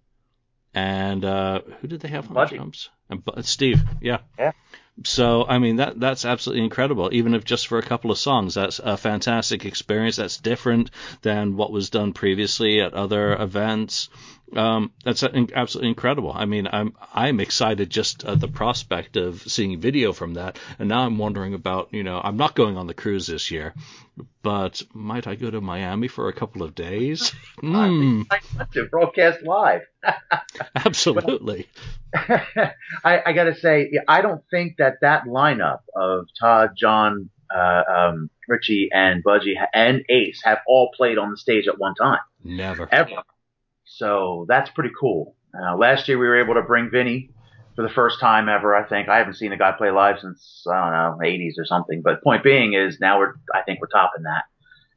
and 0.73 1.25
uh, 1.25 1.61
who 1.81 1.87
did 1.87 2.01
they 2.01 2.09
have 2.09 2.27
on 2.29 2.35
the 2.35 2.45
drums? 2.45 2.89
And 3.09 3.23
Steve, 3.45 3.83
yeah. 4.01 4.19
Yeah. 4.37 4.51
So 5.03 5.45
I 5.47 5.57
mean 5.57 5.77
that 5.77 5.99
that's 5.99 6.23
absolutely 6.23 6.63
incredible. 6.63 7.09
Even 7.11 7.33
if 7.33 7.43
just 7.43 7.67
for 7.67 7.79
a 7.79 7.83
couple 7.83 8.11
of 8.11 8.17
songs, 8.17 8.53
that's 8.53 8.79
a 8.79 8.95
fantastic 8.95 9.65
experience. 9.65 10.17
That's 10.17 10.37
different 10.37 10.91
than 11.23 11.57
what 11.57 11.71
was 11.71 11.89
done 11.89 12.13
previously 12.13 12.79
at 12.79 12.93
other 12.93 13.33
events. 13.33 14.09
Um, 14.55 14.91
that's 15.03 15.23
absolutely 15.23 15.89
incredible. 15.89 16.31
I 16.31 16.45
mean, 16.45 16.67
I'm 16.71 16.93
I'm 17.13 17.39
excited 17.39 17.89
just 17.89 18.23
at 18.23 18.39
the 18.39 18.47
prospect 18.47 19.17
of 19.17 19.41
seeing 19.41 19.79
video 19.79 20.13
from 20.13 20.35
that, 20.35 20.59
and 20.77 20.89
now 20.89 21.05
I'm 21.05 21.17
wondering 21.17 21.53
about 21.53 21.89
you 21.91 22.03
know 22.03 22.21
I'm 22.23 22.37
not 22.37 22.55
going 22.55 22.77
on 22.77 22.85
the 22.85 22.93
cruise 22.93 23.25
this 23.25 23.49
year, 23.49 23.73
but 24.43 24.83
might 24.93 25.25
I 25.25 25.35
go 25.35 25.49
to 25.49 25.61
Miami 25.61 26.07
for 26.07 26.27
a 26.27 26.33
couple 26.33 26.61
of 26.61 26.75
days? 26.75 27.31
mm. 27.61 28.25
I 28.31 28.39
want 28.55 28.71
to 28.73 28.85
broadcast 28.85 29.41
live. 29.43 29.81
Absolutely. 30.75 31.67
I, 32.13 32.73
I 33.03 33.33
got 33.33 33.45
to 33.45 33.55
say, 33.55 33.91
I 34.07 34.21
don't 34.21 34.43
think 34.51 34.77
that 34.77 34.97
that 35.01 35.25
lineup 35.25 35.79
of 35.95 36.27
Todd, 36.39 36.71
John, 36.77 37.29
uh, 37.53 37.83
um, 37.89 38.29
Richie, 38.47 38.89
and 38.93 39.23
Budgie 39.23 39.55
and 39.73 40.03
Ace 40.09 40.41
have 40.43 40.59
all 40.67 40.91
played 40.95 41.17
on 41.17 41.31
the 41.31 41.37
stage 41.37 41.67
at 41.67 41.79
one 41.79 41.95
time. 41.95 42.19
Never. 42.43 42.87
Ever. 42.91 43.23
So 43.97 44.45
that's 44.47 44.69
pretty 44.71 44.91
cool. 44.99 45.35
Uh, 45.53 45.77
last 45.77 46.07
year 46.07 46.17
we 46.17 46.25
were 46.25 46.41
able 46.41 46.55
to 46.55 46.63
bring 46.63 46.89
Vinny 46.89 47.29
for 47.75 47.83
the 47.83 47.89
first 47.89 48.19
time 48.19 48.49
ever. 48.49 48.75
I 48.75 48.87
think 48.87 49.07
I 49.07 49.17
haven't 49.17 49.35
seen 49.35 49.51
a 49.51 49.57
guy 49.57 49.71
play 49.71 49.91
live 49.91 50.19
since 50.19 50.65
I 50.71 50.79
don't 50.81 51.19
know 51.19 51.25
80s 51.25 51.59
or 51.59 51.65
something. 51.65 52.01
But 52.01 52.23
point 52.23 52.43
being 52.43 52.73
is 52.73 52.99
now 52.99 53.19
we're 53.19 53.33
I 53.53 53.61
think 53.61 53.79
we're 53.81 53.87
topping 53.87 54.23
that. 54.23 54.43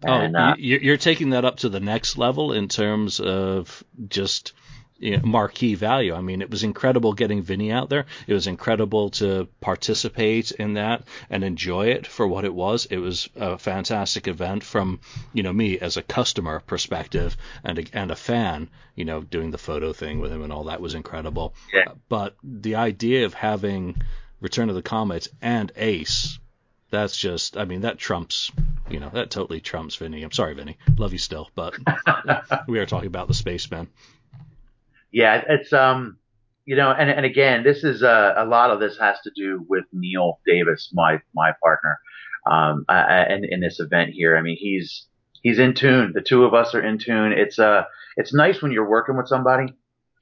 Oh, 0.04 0.12
and, 0.12 0.36
oh, 0.36 0.40
uh, 0.40 0.54
you're 0.58 0.98
taking 0.98 1.30
that 1.30 1.44
up 1.44 1.58
to 1.58 1.68
the 1.68 1.80
next 1.80 2.18
level 2.18 2.52
in 2.52 2.68
terms 2.68 3.18
of 3.18 3.82
just 4.08 4.52
you 4.98 5.16
know, 5.16 5.22
marquee 5.24 5.74
value. 5.74 6.14
I 6.14 6.20
mean, 6.20 6.40
it 6.42 6.50
was 6.50 6.62
incredible 6.62 7.12
getting 7.12 7.42
Vinny 7.42 7.70
out 7.70 7.88
there. 7.88 8.06
It 8.26 8.34
was 8.34 8.46
incredible 8.46 9.10
to 9.10 9.48
participate 9.60 10.52
in 10.52 10.74
that 10.74 11.04
and 11.28 11.44
enjoy 11.44 11.88
it 11.88 12.06
for 12.06 12.26
what 12.26 12.44
it 12.44 12.54
was. 12.54 12.86
It 12.86 12.98
was 12.98 13.28
a 13.36 13.58
fantastic 13.58 14.26
event 14.28 14.62
from, 14.62 15.00
you 15.32 15.42
know, 15.42 15.52
me 15.52 15.78
as 15.78 15.96
a 15.96 16.02
customer 16.02 16.60
perspective 16.66 17.36
and 17.64 17.78
a, 17.78 17.84
and 17.92 18.10
a 18.10 18.16
fan, 18.16 18.68
you 18.94 19.04
know, 19.04 19.20
doing 19.20 19.50
the 19.50 19.58
photo 19.58 19.92
thing 19.92 20.20
with 20.20 20.32
him 20.32 20.42
and 20.42 20.52
all 20.52 20.64
that 20.64 20.80
was 20.80 20.94
incredible. 20.94 21.54
Yeah. 21.72 21.92
But 22.08 22.36
the 22.42 22.76
idea 22.76 23.26
of 23.26 23.34
having 23.34 23.96
Return 24.40 24.68
of 24.68 24.74
the 24.74 24.82
Comet 24.82 25.28
and 25.42 25.72
Ace, 25.76 26.38
that's 26.90 27.16
just, 27.16 27.56
I 27.56 27.64
mean, 27.64 27.82
that 27.82 27.98
trumps, 27.98 28.50
you 28.88 29.00
know, 29.00 29.10
that 29.10 29.30
totally 29.30 29.60
trumps 29.60 29.96
Vinny. 29.96 30.22
I'm 30.22 30.32
sorry, 30.32 30.54
Vinny. 30.54 30.78
Love 30.96 31.12
you 31.12 31.18
still, 31.18 31.50
but 31.54 31.74
we 32.68 32.78
are 32.78 32.86
talking 32.86 33.08
about 33.08 33.28
the 33.28 33.34
spaceman 33.34 33.88
yeah, 35.16 35.44
it's 35.48 35.72
um, 35.72 36.18
you 36.66 36.76
know, 36.76 36.90
and 36.90 37.08
and 37.08 37.24
again, 37.24 37.62
this 37.64 37.84
is 37.84 38.02
uh, 38.02 38.34
a 38.36 38.44
lot 38.44 38.70
of 38.70 38.80
this 38.80 38.98
has 38.98 39.16
to 39.24 39.30
do 39.34 39.64
with 39.66 39.84
Neil 39.90 40.40
Davis, 40.44 40.90
my 40.92 41.22
my 41.34 41.52
partner, 41.64 41.98
um, 42.46 42.84
and 42.86 43.46
in 43.46 43.60
this 43.60 43.80
event 43.80 44.10
here. 44.10 44.36
I 44.36 44.42
mean, 44.42 44.58
he's 44.60 45.06
he's 45.42 45.58
in 45.58 45.72
tune. 45.72 46.12
The 46.14 46.20
two 46.20 46.44
of 46.44 46.52
us 46.52 46.74
are 46.74 46.82
in 46.82 46.98
tune. 46.98 47.32
It's 47.32 47.58
uh, 47.58 47.84
it's 48.18 48.34
nice 48.34 48.60
when 48.60 48.72
you're 48.72 48.90
working 48.90 49.16
with 49.16 49.26
somebody, 49.26 49.72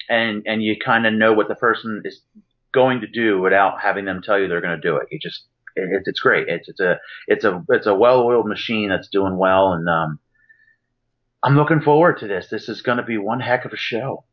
and 0.08 0.44
and 0.46 0.62
you 0.62 0.76
kind 0.78 1.08
of 1.08 1.12
know 1.12 1.32
what 1.32 1.48
the 1.48 1.56
person 1.56 2.02
is 2.04 2.20
going 2.72 3.00
to 3.00 3.08
do 3.08 3.40
without 3.40 3.80
having 3.80 4.04
them 4.04 4.22
tell 4.22 4.38
you 4.38 4.46
they're 4.46 4.60
going 4.60 4.80
to 4.80 4.88
do 4.88 4.98
it. 4.98 5.08
You 5.10 5.18
just 5.20 5.42
it, 5.74 6.04
it's 6.06 6.20
great. 6.20 6.46
It's 6.48 6.68
it's 6.68 6.78
a 6.78 7.00
it's 7.26 7.44
a 7.44 7.64
it's 7.70 7.88
a 7.88 7.94
well-oiled 7.96 8.46
machine 8.46 8.90
that's 8.90 9.08
doing 9.08 9.38
well, 9.38 9.72
and 9.72 9.88
um, 9.88 10.20
I'm 11.42 11.56
looking 11.56 11.80
forward 11.80 12.18
to 12.18 12.28
this. 12.28 12.46
This 12.48 12.68
is 12.68 12.80
going 12.80 12.98
to 12.98 13.04
be 13.04 13.18
one 13.18 13.40
heck 13.40 13.64
of 13.64 13.72
a 13.72 13.76
show. 13.76 14.24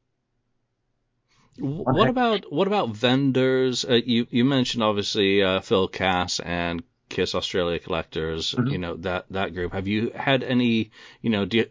What 1.57 2.09
about 2.09 2.51
what 2.51 2.67
about 2.67 2.95
vendors? 2.95 3.85
Uh, 3.85 3.99
you 4.03 4.27
you 4.29 4.45
mentioned 4.45 4.83
obviously 4.83 5.43
uh, 5.43 5.59
Phil 5.61 5.87
Cass 5.87 6.39
and 6.39 6.83
Kiss 7.09 7.35
Australia 7.35 7.79
Collectors. 7.79 8.53
Mm-hmm. 8.53 8.67
You 8.67 8.77
know 8.77 8.95
that 8.97 9.25
that 9.31 9.53
group. 9.53 9.73
Have 9.73 9.87
you 9.87 10.11
had 10.15 10.43
any? 10.43 10.91
You 11.21 11.29
know, 11.29 11.45
do 11.45 11.57
you, 11.57 11.69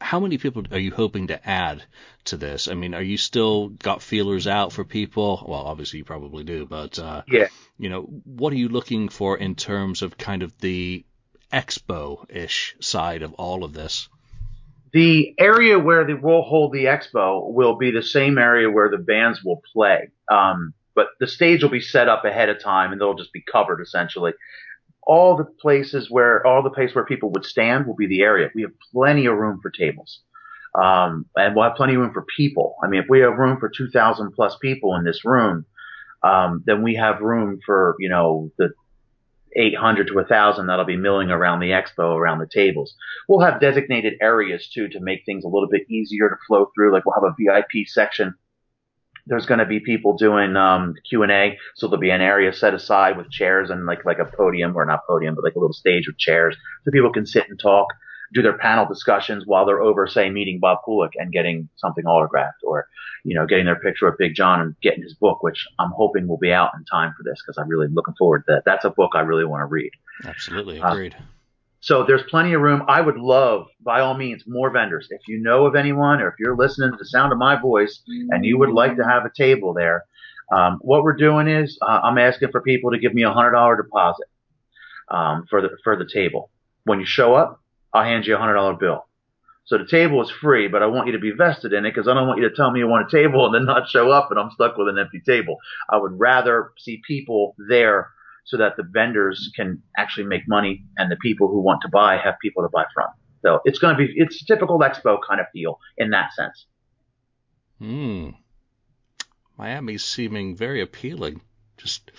how 0.00 0.20
many 0.20 0.38
people 0.38 0.64
are 0.70 0.78
you 0.78 0.92
hoping 0.92 1.28
to 1.28 1.48
add 1.48 1.82
to 2.24 2.36
this? 2.36 2.68
I 2.68 2.74
mean, 2.74 2.94
are 2.94 3.02
you 3.02 3.16
still 3.16 3.68
got 3.68 4.02
feelers 4.02 4.46
out 4.46 4.72
for 4.72 4.84
people? 4.84 5.44
Well, 5.48 5.62
obviously 5.62 5.98
you 6.00 6.04
probably 6.04 6.44
do, 6.44 6.66
but 6.66 6.98
uh, 6.98 7.22
yeah, 7.26 7.48
you 7.78 7.88
know, 7.88 8.02
what 8.24 8.52
are 8.52 8.56
you 8.56 8.68
looking 8.68 9.08
for 9.08 9.38
in 9.38 9.54
terms 9.54 10.02
of 10.02 10.18
kind 10.18 10.42
of 10.42 10.56
the 10.58 11.04
expo-ish 11.52 12.76
side 12.80 13.22
of 13.22 13.32
all 13.34 13.64
of 13.64 13.72
this? 13.72 14.08
The 14.92 15.34
area 15.38 15.78
where 15.78 16.06
they 16.06 16.14
will 16.14 16.42
hold 16.42 16.72
the 16.72 16.84
expo 16.84 17.52
will 17.52 17.76
be 17.76 17.90
the 17.90 18.02
same 18.02 18.38
area 18.38 18.70
where 18.70 18.90
the 18.90 18.98
bands 18.98 19.42
will 19.44 19.60
play. 19.72 20.10
Um, 20.30 20.74
but 20.94 21.08
the 21.20 21.26
stage 21.26 21.62
will 21.62 21.70
be 21.70 21.80
set 21.80 22.08
up 22.08 22.24
ahead 22.24 22.48
of 22.48 22.62
time 22.62 22.92
and 22.92 23.00
they'll 23.00 23.14
just 23.14 23.32
be 23.32 23.42
covered 23.42 23.80
essentially 23.80 24.32
all 25.06 25.36
the 25.36 25.44
places 25.44 26.10
where 26.10 26.44
all 26.46 26.62
the 26.62 26.70
place 26.70 26.94
where 26.94 27.04
people 27.04 27.30
would 27.30 27.44
stand 27.44 27.86
will 27.86 27.94
be 27.94 28.08
the 28.08 28.22
area. 28.22 28.50
We 28.54 28.62
have 28.62 28.72
plenty 28.92 29.26
of 29.26 29.36
room 29.36 29.60
for 29.62 29.70
tables. 29.70 30.20
Um, 30.74 31.26
and 31.36 31.54
we'll 31.54 31.64
have 31.64 31.76
plenty 31.76 31.94
of 31.94 32.00
room 32.00 32.12
for 32.12 32.26
people. 32.36 32.76
I 32.82 32.88
mean, 32.88 33.00
if 33.00 33.06
we 33.08 33.20
have 33.20 33.38
room 33.38 33.58
for 33.58 33.70
2,000 33.70 34.32
plus 34.32 34.56
people 34.60 34.94
in 34.96 35.04
this 35.04 35.24
room, 35.24 35.64
um, 36.22 36.62
then 36.66 36.82
we 36.82 36.96
have 36.96 37.20
room 37.20 37.60
for, 37.64 37.94
you 37.98 38.08
know, 38.08 38.50
the 38.58 38.70
800 39.54 40.08
to 40.08 40.14
1,000 40.14 40.66
that'll 40.66 40.84
be 40.84 40.96
milling 40.96 41.30
around 41.30 41.60
the 41.60 41.70
expo, 41.70 42.16
around 42.16 42.38
the 42.38 42.48
tables. 42.52 42.94
We'll 43.28 43.40
have 43.40 43.60
designated 43.60 44.14
areas 44.20 44.68
too 44.72 44.88
to 44.88 45.00
make 45.00 45.24
things 45.24 45.44
a 45.44 45.48
little 45.48 45.68
bit 45.68 45.90
easier 45.90 46.28
to 46.28 46.36
flow 46.46 46.70
through. 46.74 46.92
Like 46.92 47.04
we'll 47.06 47.14
have 47.14 47.32
a 47.32 47.36
VIP 47.38 47.86
section 47.86 48.34
there's 49.26 49.46
going 49.46 49.58
to 49.58 49.66
be 49.66 49.80
people 49.80 50.16
doing 50.16 50.56
um, 50.56 50.94
Q 51.08 51.22
and 51.22 51.32
A, 51.32 51.58
so 51.74 51.88
there'll 51.88 52.00
be 52.00 52.10
an 52.10 52.20
area 52.20 52.52
set 52.52 52.74
aside 52.74 53.16
with 53.16 53.30
chairs 53.30 53.70
and 53.70 53.84
like 53.86 54.04
like 54.04 54.18
a 54.18 54.24
podium 54.24 54.76
or 54.76 54.84
not 54.84 55.06
podium, 55.06 55.34
but 55.34 55.44
like 55.44 55.56
a 55.56 55.58
little 55.58 55.74
stage 55.74 56.06
with 56.06 56.16
chairs, 56.16 56.56
so 56.84 56.90
people 56.90 57.12
can 57.12 57.26
sit 57.26 57.48
and 57.48 57.58
talk, 57.58 57.88
do 58.32 58.42
their 58.42 58.58
panel 58.58 58.86
discussions 58.86 59.44
while 59.46 59.66
they're 59.66 59.82
over, 59.82 60.06
say, 60.06 60.30
meeting 60.30 60.58
Bob 60.60 60.78
Kulick 60.86 61.12
and 61.16 61.32
getting 61.32 61.68
something 61.76 62.04
autographed, 62.04 62.62
or 62.62 62.88
you 63.24 63.34
know, 63.34 63.46
getting 63.46 63.64
their 63.64 63.80
picture 63.80 64.08
with 64.08 64.18
Big 64.18 64.34
John 64.34 64.60
and 64.60 64.76
getting 64.82 65.02
his 65.02 65.14
book, 65.14 65.42
which 65.42 65.66
I'm 65.78 65.90
hoping 65.90 66.28
will 66.28 66.38
be 66.38 66.52
out 66.52 66.70
in 66.76 66.84
time 66.84 67.12
for 67.16 67.22
this 67.24 67.40
because 67.42 67.58
I'm 67.58 67.68
really 67.68 67.88
looking 67.88 68.14
forward 68.14 68.44
to 68.46 68.52
that. 68.54 68.64
That's 68.64 68.84
a 68.84 68.90
book 68.90 69.12
I 69.14 69.20
really 69.20 69.44
want 69.44 69.62
to 69.62 69.66
read. 69.66 69.90
Absolutely 70.24 70.78
agreed. 70.78 71.14
Uh, 71.18 71.22
so 71.80 72.04
there's 72.04 72.22
plenty 72.24 72.52
of 72.52 72.62
room. 72.62 72.82
I 72.88 73.00
would 73.00 73.16
love, 73.16 73.68
by 73.80 74.00
all 74.00 74.14
means, 74.14 74.42
more 74.46 74.70
vendors. 74.70 75.08
If 75.10 75.28
you 75.28 75.38
know 75.38 75.66
of 75.66 75.76
anyone 75.76 76.20
or 76.20 76.28
if 76.28 76.34
you're 76.38 76.56
listening 76.56 76.90
to 76.90 76.96
the 76.96 77.04
sound 77.04 77.32
of 77.32 77.38
my 77.38 77.60
voice 77.60 78.02
and 78.06 78.44
you 78.44 78.58
would 78.58 78.70
like 78.70 78.96
to 78.96 79.04
have 79.04 79.24
a 79.24 79.30
table 79.36 79.72
there, 79.72 80.04
um, 80.50 80.78
what 80.80 81.02
we're 81.02 81.16
doing 81.16 81.48
is 81.48 81.78
uh, 81.82 82.00
I'm 82.02 82.18
asking 82.18 82.50
for 82.50 82.60
people 82.60 82.90
to 82.90 82.98
give 82.98 83.14
me 83.14 83.22
a 83.22 83.32
hundred 83.32 83.52
dollar 83.52 83.76
deposit 83.76 84.26
um, 85.08 85.46
for 85.48 85.60
the 85.60 85.70
for 85.84 85.96
the 85.96 86.08
table. 86.12 86.50
When 86.84 87.00
you 87.00 87.06
show 87.06 87.34
up, 87.34 87.60
I'll 87.96 88.04
hand 88.04 88.26
you 88.26 88.34
a 88.34 88.38
hundred 88.38 88.54
dollar 88.54 88.74
bill. 88.74 89.06
So 89.64 89.78
the 89.78 89.86
table 89.86 90.22
is 90.22 90.30
free, 90.30 90.68
but 90.68 90.82
I 90.82 90.86
want 90.86 91.06
you 91.06 91.12
to 91.14 91.18
be 91.18 91.32
vested 91.32 91.72
in 91.72 91.84
it 91.84 91.92
because 91.92 92.06
I 92.06 92.14
don't 92.14 92.28
want 92.28 92.40
you 92.40 92.48
to 92.48 92.54
tell 92.54 92.70
me 92.70 92.78
you 92.78 92.86
want 92.86 93.12
a 93.12 93.16
table 93.16 93.46
and 93.46 93.54
then 93.54 93.64
not 93.64 93.88
show 93.88 94.10
up 94.12 94.30
and 94.30 94.38
I'm 94.38 94.50
stuck 94.52 94.76
with 94.76 94.88
an 94.88 94.98
empty 94.98 95.20
table. 95.26 95.56
I 95.90 95.96
would 95.96 96.12
rather 96.18 96.72
see 96.78 97.02
people 97.06 97.56
there 97.68 98.10
so 98.44 98.58
that 98.58 98.76
the 98.76 98.84
vendors 98.84 99.50
can 99.56 99.82
actually 99.98 100.26
make 100.26 100.42
money 100.46 100.84
and 100.98 101.10
the 101.10 101.16
people 101.16 101.48
who 101.48 101.60
want 101.60 101.82
to 101.82 101.88
buy 101.88 102.16
have 102.16 102.36
people 102.40 102.62
to 102.62 102.68
buy 102.68 102.84
from. 102.94 103.08
So 103.42 103.60
it's 103.64 103.80
going 103.80 103.96
to 103.96 104.06
be, 104.06 104.12
it's 104.14 104.40
a 104.40 104.46
typical 104.46 104.78
expo 104.78 105.18
kind 105.28 105.40
of 105.40 105.46
feel 105.52 105.80
in 105.98 106.10
that 106.10 106.32
sense. 106.34 106.66
Hmm. 107.80 108.30
Miami's 109.58 110.04
seeming 110.04 110.54
very 110.56 110.80
appealing. 110.80 111.40
Just, 111.76 112.12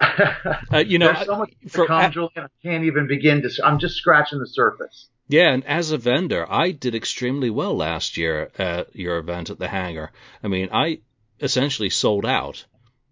uh, 0.00 0.78
you 0.78 0.98
know, 0.98 1.12
There's 1.12 1.26
so 1.26 1.38
much 1.38 1.52
for, 1.68 1.86
come, 1.86 2.10
Julian, 2.10 2.30
I 2.36 2.46
can't 2.62 2.84
even 2.84 3.06
begin 3.06 3.42
to, 3.42 3.50
I'm 3.64 3.78
just 3.78 3.96
scratching 3.96 4.38
the 4.38 4.46
surface. 4.46 5.08
Yeah, 5.28 5.52
and 5.52 5.64
as 5.64 5.92
a 5.92 5.98
vendor, 5.98 6.50
I 6.50 6.72
did 6.72 6.94
extremely 6.94 7.50
well 7.50 7.76
last 7.76 8.16
year 8.16 8.50
at 8.58 8.96
your 8.96 9.18
event 9.18 9.50
at 9.50 9.58
the 9.58 9.68
hangar. 9.68 10.10
I 10.42 10.48
mean, 10.48 10.70
I 10.72 11.00
essentially 11.40 11.90
sold 11.90 12.26
out 12.26 12.64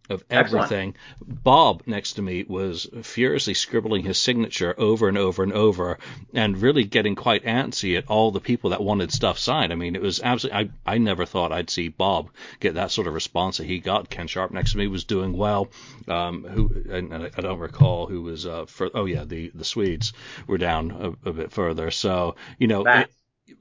of 0.09 0.25
everything. 0.31 0.95
Excellent. 1.21 1.45
Bob 1.45 1.83
next 1.87 2.15
to 2.15 2.23
me 2.23 2.45
was 2.49 2.89
furiously 3.03 3.55
scribbling 3.55 4.05
his 4.05 4.19
signature 4.19 4.75
over 4.79 5.09
and 5.09 5.19
over 5.19 5.43
and 5.43 5.53
over 5.53 5.99
and 6.35 6.61
really 6.61 6.85
getting 6.85 7.15
quite 7.15 7.45
antsy 7.45 7.97
at 7.97 8.09
all 8.09 8.31
the 8.31 8.41
people 8.41 8.71
that 8.71 8.83
wanted 8.83 9.13
stuff 9.13 9.39
signed. 9.39 9.73
I 9.73 9.77
mean, 9.77 9.95
it 9.95 10.03
was 10.03 10.21
absolutely, 10.23 10.71
I, 10.87 10.95
I 10.95 10.99
never 10.99 11.27
thought 11.27 11.53
I'd 11.53 11.71
see 11.71 11.89
Bob 11.89 12.31
get 12.61 12.75
that 12.75 12.91
sort 12.91 13.07
of 13.07 13.15
response 13.15 13.59
that 13.59 13.67
he 13.67 13.81
got. 13.81 14.11
Ken 14.11 14.27
Sharp 14.27 14.51
next 14.51 14.73
to 14.73 14.79
me 14.79 14.87
was 14.87 15.05
doing 15.05 15.37
well. 15.37 15.69
Um, 16.07 16.45
who, 16.45 16.85
and, 16.91 17.13
and 17.13 17.31
I 17.37 17.41
don't 17.41 17.59
recall 17.59 18.07
who 18.07 18.23
was, 18.23 18.47
uh, 18.47 18.67
for, 18.67 18.91
oh 18.95 19.05
yeah, 19.05 19.25
the, 19.25 19.51
the 19.55 19.65
Swedes 19.65 20.13
were 20.47 20.59
down 20.59 21.17
a, 21.25 21.29
a 21.29 21.33
bit 21.33 21.53
further. 21.53 21.91
So, 21.91 22.37
you 22.59 22.67
know, 22.67 22.85
it, 22.87 23.11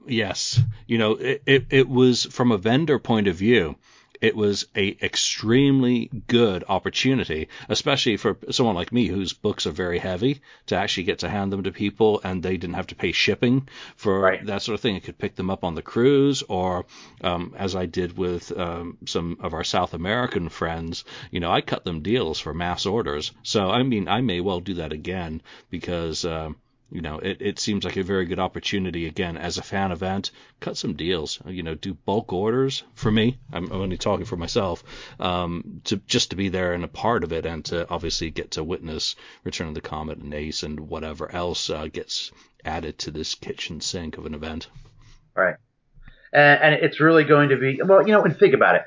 yes, 0.06 0.60
you 0.86 0.98
know, 0.98 1.12
it, 1.12 1.42
it, 1.44 1.66
it 1.70 1.88
was 1.88 2.24
from 2.24 2.52
a 2.52 2.58
vendor 2.58 2.98
point 2.98 3.28
of 3.28 3.36
view 3.36 3.76
it 4.20 4.36
was 4.36 4.66
a 4.76 4.96
extremely 5.02 6.10
good 6.26 6.64
opportunity, 6.68 7.48
especially 7.68 8.16
for 8.16 8.36
someone 8.50 8.74
like 8.74 8.92
me 8.92 9.06
whose 9.06 9.32
books 9.32 9.66
are 9.66 9.72
very 9.72 9.98
heavy, 9.98 10.40
to 10.66 10.76
actually 10.76 11.04
get 11.04 11.20
to 11.20 11.28
hand 11.28 11.52
them 11.52 11.62
to 11.64 11.72
people 11.72 12.20
and 12.24 12.42
they 12.42 12.56
didn't 12.56 12.74
have 12.74 12.88
to 12.88 12.94
pay 12.94 13.12
shipping 13.12 13.68
for 13.96 14.20
right. 14.20 14.46
that 14.46 14.62
sort 14.62 14.74
of 14.74 14.80
thing. 14.80 14.96
I 14.96 15.00
could 15.00 15.18
pick 15.18 15.36
them 15.36 15.50
up 15.50 15.64
on 15.64 15.74
the 15.74 15.82
cruise, 15.82 16.42
or 16.48 16.86
um, 17.22 17.54
as 17.56 17.76
I 17.76 17.86
did 17.86 18.16
with 18.16 18.56
um, 18.56 18.98
some 19.06 19.38
of 19.40 19.54
our 19.54 19.64
South 19.64 19.94
American 19.94 20.48
friends, 20.48 21.04
you 21.30 21.40
know, 21.40 21.50
I 21.50 21.60
cut 21.60 21.84
them 21.84 22.02
deals 22.02 22.38
for 22.40 22.54
mass 22.54 22.86
orders. 22.86 23.32
So 23.42 23.70
I 23.70 23.82
mean, 23.82 24.08
I 24.08 24.20
may 24.20 24.40
well 24.40 24.60
do 24.60 24.74
that 24.74 24.92
again 24.92 25.42
because. 25.70 26.24
Um, 26.24 26.56
you 26.90 27.02
know, 27.02 27.18
it, 27.18 27.38
it 27.40 27.58
seems 27.58 27.84
like 27.84 27.96
a 27.96 28.02
very 28.02 28.24
good 28.24 28.38
opportunity 28.38 29.06
again 29.06 29.36
as 29.36 29.58
a 29.58 29.62
fan 29.62 29.92
event. 29.92 30.30
Cut 30.60 30.76
some 30.76 30.94
deals, 30.94 31.38
you 31.46 31.62
know, 31.62 31.74
do 31.74 31.92
bulk 31.92 32.32
orders 32.32 32.82
for 32.94 33.10
me. 33.10 33.38
I'm, 33.52 33.70
only 33.72 33.98
talking 33.98 34.24
for 34.24 34.36
myself. 34.36 34.82
Um, 35.20 35.82
to 35.84 35.98
just 35.98 36.30
to 36.30 36.36
be 36.36 36.48
there 36.48 36.72
and 36.72 36.84
a 36.84 36.88
part 36.88 37.24
of 37.24 37.32
it, 37.32 37.44
and 37.44 37.64
to 37.66 37.88
obviously 37.90 38.30
get 38.30 38.52
to 38.52 38.64
witness 38.64 39.16
Return 39.44 39.68
of 39.68 39.74
the 39.74 39.82
Comet 39.82 40.18
and 40.18 40.32
Ace 40.32 40.62
and 40.62 40.80
whatever 40.80 41.30
else 41.30 41.68
uh, 41.68 41.88
gets 41.88 42.32
added 42.64 42.98
to 42.98 43.10
this 43.10 43.34
kitchen 43.34 43.80
sink 43.80 44.16
of 44.16 44.24
an 44.24 44.34
event. 44.34 44.68
Right, 45.34 45.56
and, 46.32 46.62
and 46.62 46.74
it's 46.74 47.00
really 47.00 47.24
going 47.24 47.50
to 47.50 47.56
be 47.56 47.80
well, 47.84 48.06
you 48.06 48.12
know, 48.12 48.24
and 48.24 48.36
think 48.36 48.54
about 48.54 48.76
it. 48.76 48.82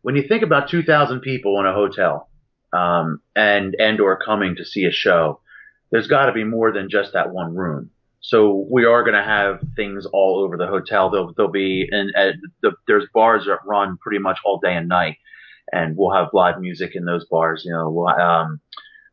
When 0.00 0.16
you 0.16 0.26
think 0.26 0.42
about 0.42 0.70
2,000 0.70 1.20
people 1.20 1.58
in 1.60 1.66
a 1.66 1.74
hotel, 1.74 2.30
um, 2.72 3.20
and 3.34 3.76
and 3.78 4.00
or 4.00 4.16
coming 4.16 4.56
to 4.56 4.64
see 4.64 4.84
a 4.86 4.90
show 4.90 5.40
there's 5.90 6.06
got 6.06 6.26
to 6.26 6.32
be 6.32 6.44
more 6.44 6.72
than 6.72 6.90
just 6.90 7.12
that 7.12 7.32
one 7.32 7.54
room. 7.54 7.90
So 8.20 8.66
we 8.70 8.84
are 8.84 9.02
going 9.02 9.14
to 9.14 9.22
have 9.22 9.60
things 9.76 10.04
all 10.06 10.40
over 10.40 10.56
the 10.56 10.66
hotel. 10.66 11.10
There'll, 11.10 11.32
there'll 11.34 11.52
be, 11.52 11.88
and 11.90 12.12
the, 12.62 12.72
there's 12.88 13.06
bars 13.14 13.44
that 13.46 13.58
run 13.64 13.98
pretty 13.98 14.18
much 14.18 14.38
all 14.44 14.58
day 14.58 14.74
and 14.74 14.88
night, 14.88 15.16
and 15.72 15.96
we'll 15.96 16.14
have 16.14 16.28
live 16.32 16.60
music 16.60 16.96
in 16.96 17.04
those 17.04 17.24
bars. 17.26 17.62
You 17.64 17.72
know, 17.72 17.88
we'll, 17.88 18.08
um, 18.08 18.60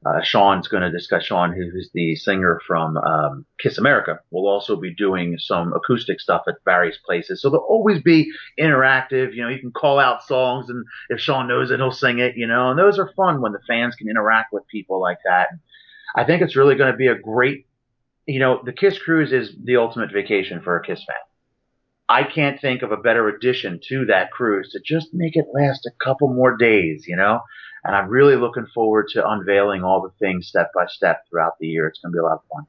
uh, 0.06 0.22
Sean's 0.22 0.68
going 0.68 0.84
to 0.84 0.92
discuss 0.92 1.24
Sean, 1.24 1.54
who's 1.54 1.90
the 1.94 2.16
singer 2.16 2.60
from 2.68 2.98
um, 2.98 3.46
Kiss 3.60 3.78
America, 3.78 4.20
We'll 4.32 4.52
also 4.52 4.76
be 4.76 4.94
doing 4.94 5.38
some 5.38 5.72
acoustic 5.74 6.20
stuff 6.20 6.44
at 6.48 6.56
various 6.66 6.98
places. 6.98 7.42
So 7.42 7.50
there'll 7.50 7.66
always 7.66 8.02
be 8.02 8.30
interactive. 8.60 9.34
You 9.34 9.44
know, 9.44 9.50
you 9.50 9.60
can 9.60 9.72
call 9.72 10.00
out 10.00 10.24
songs, 10.24 10.70
and 10.70 10.84
if 11.10 11.20
Sean 11.20 11.48
knows 11.48 11.72
it, 11.72 11.80
he'll 11.80 11.92
sing 11.92 12.20
it. 12.20 12.36
You 12.36 12.48
know, 12.48 12.72
and 12.72 12.80
those 12.80 13.00
are 13.00 13.14
fun 13.16 13.42
when 13.42 13.54
the 13.54 13.62
fans 13.66 13.96
can 13.96 14.10
interact 14.10 14.52
with 14.52 14.68
people 14.68 15.00
like 15.00 15.20
that. 15.26 15.50
I 16.16 16.24
think 16.24 16.42
it's 16.42 16.56
really 16.56 16.76
going 16.76 16.92
to 16.92 16.98
be 16.98 17.08
a 17.08 17.18
great, 17.18 17.66
you 18.26 18.40
know, 18.40 18.62
the 18.64 18.74
Kiss 18.74 18.98
Cruise 19.00 19.34
is 19.34 19.56
the 19.64 19.78
ultimate 19.78 20.12
vacation 20.12 20.62
for 20.62 20.78
a 20.78 20.86
Kiss 20.86 21.04
fan. 21.06 21.16
I 22.10 22.24
can't 22.24 22.60
think 22.60 22.82
of 22.82 22.92
a 22.92 22.98
better 22.98 23.30
addition 23.30 23.80
to 23.90 24.06
that 24.06 24.32
cruise 24.32 24.70
to 24.74 24.80
just 24.86 25.14
make 25.14 25.36
it 25.36 25.46
last 25.54 25.86
a 25.86 26.04
couple 26.04 26.28
more 26.34 26.58
days, 26.58 27.06
you 27.08 27.16
know? 27.16 27.40
And 27.84 27.96
I'm 27.96 28.10
really 28.10 28.36
looking 28.36 28.68
forward 28.74 29.08
to 29.14 29.28
unveiling 29.28 29.84
all 29.84 30.02
the 30.02 30.12
things 30.20 30.48
step 30.48 30.72
by 30.76 30.86
step 30.88 31.24
throughout 31.30 31.54
the 31.60 31.68
year. 31.68 31.88
It's 31.88 32.00
going 32.00 32.12
to 32.12 32.16
be 32.16 32.20
a 32.20 32.24
lot 32.24 32.34
of 32.34 32.42
fun. 32.52 32.66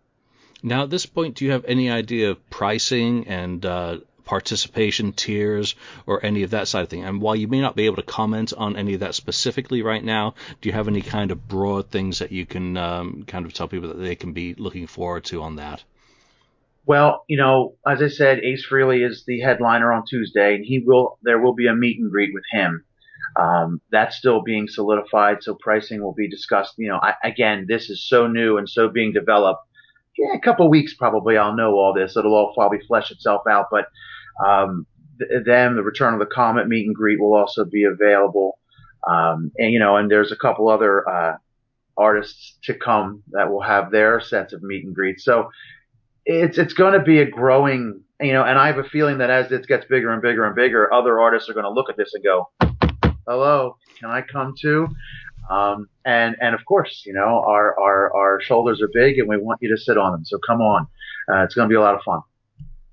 Now, 0.62 0.84
at 0.84 0.90
this 0.90 1.04
point, 1.04 1.36
do 1.36 1.44
you 1.44 1.50
have 1.50 1.64
any 1.66 1.90
idea 1.90 2.30
of 2.30 2.50
pricing 2.50 3.28
and 3.28 3.64
uh, 3.66 3.98
participation 4.24 5.12
tiers 5.12 5.74
or 6.06 6.24
any 6.24 6.42
of 6.42 6.50
that 6.50 6.68
side 6.68 6.82
of 6.82 6.88
thing. 6.88 7.04
And 7.04 7.20
while 7.20 7.36
you 7.36 7.48
may 7.48 7.60
not 7.60 7.76
be 7.76 7.86
able 7.86 7.96
to 7.96 8.02
comment 8.02 8.52
on 8.56 8.76
any 8.76 8.94
of 8.94 9.00
that 9.00 9.14
specifically 9.14 9.82
right 9.82 10.02
now, 10.02 10.34
do 10.60 10.68
you 10.68 10.72
have 10.72 10.88
any 10.88 11.02
kind 11.02 11.30
of 11.30 11.48
broad 11.48 11.90
things 11.90 12.18
that 12.18 12.32
you 12.32 12.46
can 12.46 12.76
um, 12.76 13.24
kind 13.26 13.46
of 13.46 13.52
tell 13.52 13.68
people 13.68 13.88
that 13.88 13.98
they 13.98 14.14
can 14.14 14.32
be 14.32 14.54
looking 14.54 14.86
forward 14.86 15.24
to 15.24 15.42
on 15.42 15.56
that? 15.56 15.84
Well, 16.86 17.24
you 17.28 17.38
know, 17.38 17.76
as 17.86 18.02
I 18.02 18.08
said, 18.08 18.40
Ace 18.40 18.66
Frehley 18.66 19.08
is 19.08 19.24
the 19.26 19.40
headliner 19.40 19.92
on 19.92 20.04
Tuesday, 20.06 20.54
and 20.54 20.64
he 20.64 20.80
will 20.80 21.18
there 21.22 21.38
will 21.38 21.54
be 21.54 21.66
a 21.66 21.74
meet 21.74 21.98
and 21.98 22.10
greet 22.10 22.34
with 22.34 22.44
him. 22.50 22.84
Um, 23.36 23.80
that's 23.90 24.16
still 24.16 24.42
being 24.42 24.68
solidified, 24.68 25.42
so 25.42 25.54
pricing 25.54 26.02
will 26.02 26.12
be 26.12 26.28
discussed. 26.28 26.74
You 26.76 26.88
know, 26.88 27.00
I, 27.02 27.14
again, 27.24 27.64
this 27.66 27.88
is 27.90 28.06
so 28.06 28.26
new 28.26 28.58
and 28.58 28.68
so 28.68 28.88
being 28.88 29.12
developed. 29.12 29.62
Yeah, 30.16 30.34
a 30.34 30.40
couple 30.40 30.68
weeks 30.68 30.94
probably 30.94 31.36
I'll 31.36 31.56
know 31.56 31.74
all 31.74 31.92
this. 31.92 32.16
It'll 32.16 32.34
all 32.34 32.54
probably 32.54 32.80
flesh 32.86 33.10
itself 33.10 33.42
out, 33.48 33.66
but 33.70 33.86
um, 34.44 34.86
th- 35.18 35.44
them, 35.44 35.76
the 35.76 35.82
Return 35.82 36.14
of 36.14 36.20
the 36.20 36.26
Comet 36.26 36.68
meet 36.68 36.86
and 36.86 36.94
greet 36.94 37.20
will 37.20 37.34
also 37.34 37.64
be 37.64 37.84
available. 37.84 38.58
Um, 39.08 39.50
and 39.58 39.72
you 39.72 39.78
know, 39.78 39.96
and 39.96 40.10
there's 40.10 40.32
a 40.32 40.36
couple 40.36 40.68
other 40.68 41.08
uh, 41.08 41.36
artists 41.96 42.58
to 42.64 42.74
come 42.74 43.22
that 43.32 43.50
will 43.50 43.62
have 43.62 43.90
their 43.90 44.20
sets 44.20 44.52
of 44.52 44.62
meet 44.62 44.84
and 44.84 44.94
greets. 44.94 45.24
So 45.24 45.50
it's 46.24 46.58
it's 46.58 46.74
going 46.74 46.94
to 46.94 47.04
be 47.04 47.18
a 47.18 47.26
growing, 47.26 48.02
you 48.20 48.32
know, 48.32 48.44
and 48.44 48.58
I 48.58 48.68
have 48.68 48.78
a 48.78 48.84
feeling 48.84 49.18
that 49.18 49.30
as 49.30 49.52
it 49.52 49.66
gets 49.66 49.84
bigger 49.86 50.12
and 50.12 50.22
bigger 50.22 50.46
and 50.46 50.54
bigger, 50.54 50.92
other 50.92 51.20
artists 51.20 51.48
are 51.48 51.54
going 51.54 51.64
to 51.64 51.70
look 51.70 51.90
at 51.90 51.96
this 51.96 52.12
and 52.14 52.24
go, 52.24 52.50
"Hello, 53.26 53.76
can 53.98 54.10
I 54.10 54.22
come 54.22 54.54
too?" 54.58 54.88
Um, 55.50 55.88
and 56.04 56.36
and 56.40 56.54
of 56.54 56.64
course, 56.64 57.02
you 57.06 57.12
know, 57.12 57.42
our 57.46 57.78
our 57.78 58.14
our 58.14 58.40
shoulders 58.40 58.80
are 58.82 58.90
big, 58.92 59.18
and 59.18 59.28
we 59.28 59.36
want 59.36 59.60
you 59.62 59.74
to 59.74 59.80
sit 59.80 59.98
on 59.98 60.12
them. 60.12 60.24
So 60.24 60.38
come 60.46 60.60
on, 60.60 60.86
uh, 61.28 61.44
it's 61.44 61.54
going 61.54 61.68
to 61.68 61.72
be 61.72 61.76
a 61.76 61.80
lot 61.80 61.94
of 61.94 62.02
fun. 62.02 62.20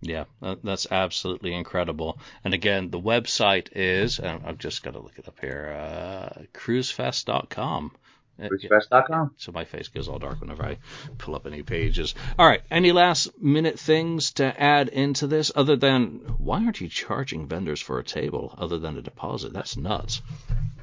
Yeah, 0.01 0.25
that's 0.63 0.87
absolutely 0.89 1.53
incredible. 1.53 2.17
And 2.43 2.55
again, 2.55 2.89
the 2.89 2.99
website 2.99 3.67
is, 3.73 4.19
I've 4.19 4.57
just 4.57 4.81
got 4.81 4.93
to 4.93 4.99
look 4.99 5.19
it 5.19 5.27
up 5.27 5.39
here, 5.39 5.77
uh, 5.79 6.41
cruisefest.com. 6.55 7.91
Cruisefest.com. 8.39 9.35
So 9.37 9.51
my 9.51 9.65
face 9.65 9.89
goes 9.89 10.07
all 10.07 10.17
dark 10.17 10.41
whenever 10.41 10.65
I 10.65 10.79
pull 11.19 11.35
up 11.35 11.45
any 11.45 11.61
pages. 11.61 12.15
All 12.39 12.47
right, 12.47 12.61
any 12.71 12.91
last 12.91 13.39
minute 13.39 13.79
things 13.79 14.31
to 14.33 14.59
add 14.59 14.87
into 14.87 15.27
this 15.27 15.51
other 15.55 15.75
than 15.75 16.21
why 16.39 16.63
aren't 16.63 16.81
you 16.81 16.87
charging 16.87 17.47
vendors 17.47 17.79
for 17.79 17.99
a 17.99 18.03
table 18.03 18.55
other 18.57 18.79
than 18.79 18.97
a 18.97 19.03
deposit? 19.03 19.53
That's 19.53 19.77
nuts. 19.77 20.23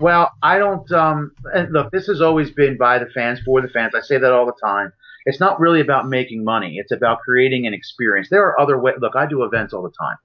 Well, 0.01 0.31
I 0.43 0.59
don't. 0.59 0.91
Um, 0.93 1.33
look, 1.71 1.91
this 1.91 2.07
has 2.07 2.21
always 2.21 2.51
been 2.51 2.77
by 2.77 2.99
the 2.99 3.07
fans 3.07 3.41
for 3.45 3.61
the 3.61 3.69
fans. 3.69 3.95
I 3.95 4.01
say 4.01 4.19
that 4.19 4.33
all 4.33 4.47
the 4.47 4.55
time 4.63 4.93
it's 5.29 5.41
not 5.41 5.61
really 5.61 5.83
about 5.83 6.09
making 6.09 6.43
money. 6.43 6.77
It's 6.79 6.91
about 6.91 7.21
creating 7.21 7.67
an 7.67 7.75
experience. 7.75 8.29
There 8.31 8.47
are 8.47 8.59
other 8.59 8.79
ways. 8.79 8.97
Look, 8.99 9.15
I 9.15 9.27
do 9.27 9.43
events 9.43 9.75
all 9.75 9.83
the 9.83 9.93
time 10.01 10.17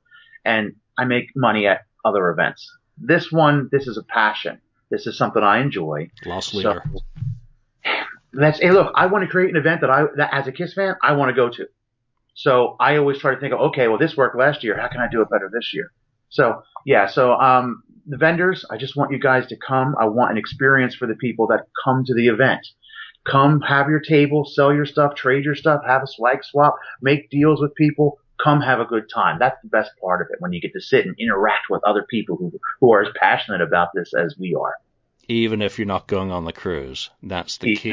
and 0.46 0.76
I 0.98 1.04
make 1.04 1.28
money 1.36 1.68
at 1.68 1.82
other 2.06 2.30
events. 2.30 2.66
This 2.98 3.30
one, 3.30 3.68
this 3.70 3.86
is 3.86 3.98
a 3.98 4.04
passion. 4.04 4.62
This 4.90 5.06
is 5.06 5.18
something 5.18 5.44
I 5.44 5.60
enjoy. 5.60 6.10
Lost 6.26 6.54
leader. 6.54 6.84
So, 6.94 7.00
that's, 8.32 8.60
hey, 8.60 8.72
look, 8.72 8.94
I 8.96 9.08
want 9.08 9.26
to 9.26 9.30
create 9.30 9.50
an 9.50 9.58
event 9.58 9.82
that 9.82 9.90
I, 9.90 10.06
that 10.16 10.34
as 10.34 10.48
a 10.48 10.54
Kiss 10.54 10.74
fan, 10.74 10.96
I 11.04 11.12
want 11.14 11.28
to 11.28 11.36
go 11.36 11.50
to. 11.50 11.68
So 12.36 12.78
I 12.80 12.96
always 12.96 13.20
try 13.20 13.36
to 13.36 13.42
think 13.42 13.54
of, 13.54 13.60
okay, 13.60 13.90
well, 13.90 13.98
this 13.98 14.16
worked 14.16 14.38
last 14.38 14.64
year. 14.64 14.80
How 14.80 14.88
can 14.88 15.02
I 15.02 15.10
do 15.10 15.22
it 15.22 15.30
better 15.30 15.52
this 15.54 15.72
year? 15.74 15.92
So 16.30 16.64
yeah, 16.86 17.08
so, 17.08 17.34
um, 17.34 17.84
the 18.06 18.18
vendors, 18.18 18.66
I 18.70 18.78
just 18.78 18.96
want 18.96 19.12
you 19.12 19.20
guys 19.20 19.48
to 19.48 19.56
come. 19.56 19.96
I 20.00 20.06
want 20.06 20.32
an 20.32 20.38
experience 20.38 20.96
for 20.96 21.08
the 21.08 21.16
people 21.16 21.48
that 21.48 21.68
come 21.84 22.04
to 22.06 22.14
the 22.14 22.28
event. 22.28 22.66
Come 23.26 23.62
have 23.62 23.90
your 23.90 24.02
table, 24.02 24.44
sell 24.46 24.74
your 24.74 24.86
stuff, 24.86 25.16
trade 25.16 25.46
your 25.46 25.56
stuff, 25.56 25.82
have 25.88 26.04
a 26.04 26.08
swag 26.08 26.44
swap, 26.44 26.76
make 27.02 27.30
deals 27.30 27.62
with 27.62 27.74
people. 27.76 28.18
Come 28.44 28.62
have 28.62 28.82
a 28.82 28.86
good 28.86 29.10
time. 29.14 29.38
That's 29.40 29.62
the 29.64 29.70
best 29.70 29.92
part 30.02 30.22
of 30.22 30.28
it 30.32 30.42
when 30.42 30.52
you 30.52 30.60
get 30.60 30.74
to 30.74 30.82
sit 30.82 31.06
and 31.06 31.16
interact 31.18 31.68
with 31.70 31.84
other 31.86 32.06
people 32.10 32.36
who, 32.36 32.52
who 32.82 32.92
are 32.92 33.04
as 33.04 33.14
passionate 33.18 33.62
about 33.62 33.90
this 33.96 34.12
as 34.14 34.36
we 34.38 34.56
are. 34.56 34.74
Even 35.30 35.62
if 35.62 35.80
you're 35.80 35.88
not 35.88 36.08
going 36.08 36.32
on 36.32 36.44
the 36.44 36.52
cruise, 36.52 37.10
that's 37.22 37.58
the 37.60 37.78
key. 37.78 37.92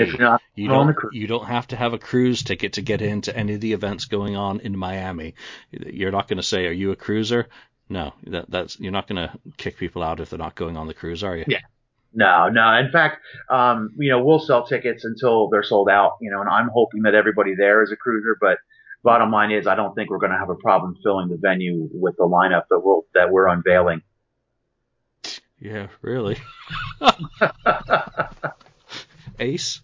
you 0.56 0.68
don't 0.68 0.96
you 1.12 1.28
don't 1.28 1.46
have 1.46 1.68
to 1.68 1.76
have 1.76 1.92
a 1.92 1.98
cruise 1.98 2.42
ticket 2.42 2.72
to 2.72 2.82
get 2.82 3.02
into 3.02 3.36
any 3.36 3.54
of 3.54 3.60
the 3.60 3.72
events 3.72 4.06
going 4.06 4.34
on 4.34 4.58
in 4.58 4.76
Miami. 4.76 5.34
You're 5.70 6.10
not 6.10 6.26
going 6.26 6.38
to 6.38 6.42
say, 6.42 6.66
"Are 6.66 6.72
you 6.72 6.90
a 6.90 6.96
cruiser?" 6.96 7.48
No, 7.90 8.14
that, 8.28 8.48
that's 8.48 8.78
you're 8.78 8.92
not 8.92 9.08
going 9.08 9.28
to 9.28 9.36
kick 9.56 9.76
people 9.76 10.02
out 10.02 10.20
if 10.20 10.30
they're 10.30 10.38
not 10.38 10.54
going 10.54 10.76
on 10.76 10.86
the 10.86 10.94
cruise, 10.94 11.24
are 11.24 11.36
you? 11.36 11.44
Yeah, 11.48 11.58
no, 12.14 12.48
no. 12.48 12.78
In 12.78 12.92
fact, 12.92 13.18
um, 13.50 13.90
you 13.98 14.10
know, 14.10 14.22
we'll 14.22 14.38
sell 14.38 14.64
tickets 14.64 15.04
until 15.04 15.48
they're 15.48 15.64
sold 15.64 15.90
out, 15.90 16.12
you 16.20 16.30
know, 16.30 16.40
and 16.40 16.48
I'm 16.48 16.68
hoping 16.72 17.02
that 17.02 17.16
everybody 17.16 17.56
there 17.56 17.82
is 17.82 17.90
a 17.90 17.96
cruiser, 17.96 18.36
but 18.40 18.58
bottom 19.02 19.32
line 19.32 19.50
is 19.50 19.66
I 19.66 19.74
don't 19.74 19.92
think 19.94 20.08
we're 20.08 20.18
going 20.18 20.30
to 20.30 20.38
have 20.38 20.50
a 20.50 20.54
problem 20.54 20.96
filling 21.02 21.28
the 21.28 21.36
venue 21.36 21.88
with 21.92 22.16
the 22.16 22.24
lineup 22.24 22.64
that 22.70 22.78
we're, 22.78 23.00
that 23.14 23.32
we're 23.32 23.48
unveiling. 23.48 24.02
Yeah, 25.58 25.88
really. 26.00 26.38
Ace, 29.40 29.80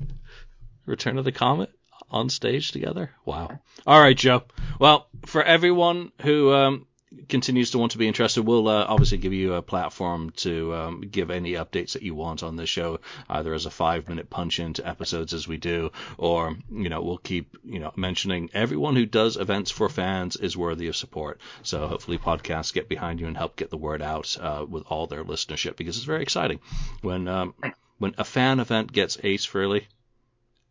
Return 0.86 1.18
of 1.18 1.24
the 1.24 1.32
Comet 1.32 1.70
on 2.08 2.28
stage 2.28 2.70
together. 2.70 3.10
Wow. 3.24 3.58
All 3.84 4.00
right, 4.00 4.16
Joe. 4.16 4.44
Well, 4.78 5.08
for 5.26 5.42
everyone 5.42 6.12
who 6.22 6.52
um, 6.52 6.86
continues 7.28 7.70
to 7.70 7.78
want 7.78 7.92
to 7.92 7.98
be 7.98 8.08
interested, 8.08 8.42
we'll 8.42 8.68
uh, 8.68 8.84
obviously 8.88 9.18
give 9.18 9.32
you 9.32 9.54
a 9.54 9.62
platform 9.62 10.30
to 10.36 10.74
um, 10.74 11.00
give 11.00 11.30
any 11.30 11.52
updates 11.52 11.92
that 11.92 12.02
you 12.02 12.14
want 12.14 12.42
on 12.42 12.56
this 12.56 12.68
show, 12.68 13.00
either 13.28 13.52
as 13.54 13.66
a 13.66 13.70
five 13.70 14.08
minute 14.08 14.30
punch 14.30 14.60
into 14.60 14.86
episodes 14.86 15.34
as 15.34 15.48
we 15.48 15.56
do, 15.56 15.90
or 16.18 16.56
you 16.70 16.88
know 16.88 17.02
we'll 17.02 17.18
keep 17.18 17.56
you 17.64 17.78
know 17.78 17.92
mentioning 17.96 18.50
everyone 18.54 18.96
who 18.96 19.06
does 19.06 19.36
events 19.36 19.70
for 19.70 19.88
fans 19.88 20.36
is 20.36 20.56
worthy 20.56 20.88
of 20.88 20.96
support. 20.96 21.40
So 21.62 21.86
hopefully 21.88 22.18
podcasts 22.18 22.72
get 22.72 22.88
behind 22.88 23.20
you 23.20 23.26
and 23.26 23.36
help 23.36 23.56
get 23.56 23.70
the 23.70 23.76
word 23.76 24.02
out 24.02 24.36
uh, 24.40 24.64
with 24.68 24.84
all 24.88 25.06
their 25.06 25.24
listenership 25.24 25.76
because 25.76 25.96
it's 25.96 26.06
very 26.06 26.22
exciting 26.22 26.60
when 27.02 27.28
um, 27.28 27.54
when 27.98 28.14
a 28.18 28.24
fan 28.24 28.60
event 28.60 28.92
gets 28.92 29.18
Ace 29.22 29.46
Frehley 29.46 29.84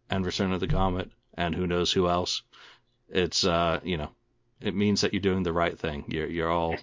and 0.10 0.26
Return 0.26 0.52
of 0.52 0.60
the 0.60 0.68
Comet 0.68 1.12
and 1.34 1.56
who 1.56 1.68
knows 1.68 1.92
who 1.92 2.08
else. 2.08 2.42
It's 3.10 3.46
uh, 3.46 3.80
you 3.84 3.98
know 3.98 4.10
it 4.62 4.76
means 4.76 5.02
that 5.02 5.14
you're 5.14 5.22
doing 5.22 5.44
the 5.44 5.54
right 5.54 5.78
thing. 5.78 6.06
You're, 6.08 6.28
you're 6.28 6.52
all, 6.52 6.76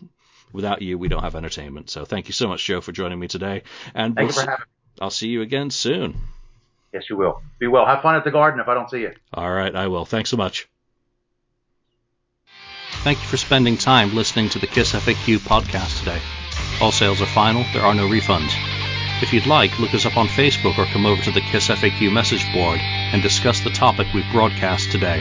without 0.53 0.83
you, 0.83 0.99
we 0.99 1.09
don't 1.09 1.23
have 1.23 1.35
entertainment. 1.35 1.91
So 1.91 2.05
thank 2.05 2.29
you 2.29 2.33
so 2.33 2.49
much, 2.49 2.65
Joe, 2.65 2.81
for 2.81 2.93
joining 2.93 3.19
me 3.19 3.29
today. 3.29 3.63
And 3.95 4.17
we'll 4.17 4.31
see, 4.31 4.47
I'll 5.01 5.11
see 5.11 5.29
you 5.29 5.43
again 5.43 5.71
soon. 5.71 6.17
Yes, 6.93 7.09
you 7.09 7.17
will. 7.17 7.43
Be 7.59 7.67
well. 7.67 7.87
Have 7.87 8.03
fun 8.03 8.17
at 8.17 8.25
the 8.25 8.31
garden 8.31 8.61
if 8.61 8.69
I 8.69 8.75
don't 8.75 8.91
see 8.91 9.01
you. 9.01 9.13
All 9.33 9.51
right, 9.51 9.75
I 9.75 9.89
will. 9.89 10.05
Thanks 10.05 10.31
so 10.31 10.37
much. 10.37 10.69
Thank 13.03 13.19
you 13.19 13.27
for 13.27 13.37
spending 13.37 13.79
time 13.79 14.15
listening 14.15 14.51
to 14.51 14.59
the 14.59 14.67
Kiss 14.67 14.93
FAQ 14.93 15.39
podcast 15.39 15.99
today. 16.01 16.21
All 16.81 16.93
sales 16.93 17.21
are 17.23 17.27
final, 17.27 17.65
there 17.73 17.83
are 17.83 17.95
no 17.95 18.07
refunds. 18.07 18.53
If 19.23 19.33
you'd 19.33 19.47
like, 19.47 19.79
look 19.79 19.95
us 19.95 20.05
up 20.05 20.17
on 20.17 20.27
Facebook 20.27 20.79
or 20.79 20.85
come 20.87 21.07
over 21.07 21.23
to 21.23 21.31
the 21.33 21.41
Kiss 21.41 21.69
FAQ 21.69 22.13
message 22.13 22.45
board 22.53 22.79
and 22.81 23.23
discuss 23.23 23.61
the 23.61 23.71
topic 23.71 24.07
we've 24.13 24.31
broadcast 24.33 24.93
today. 24.93 25.21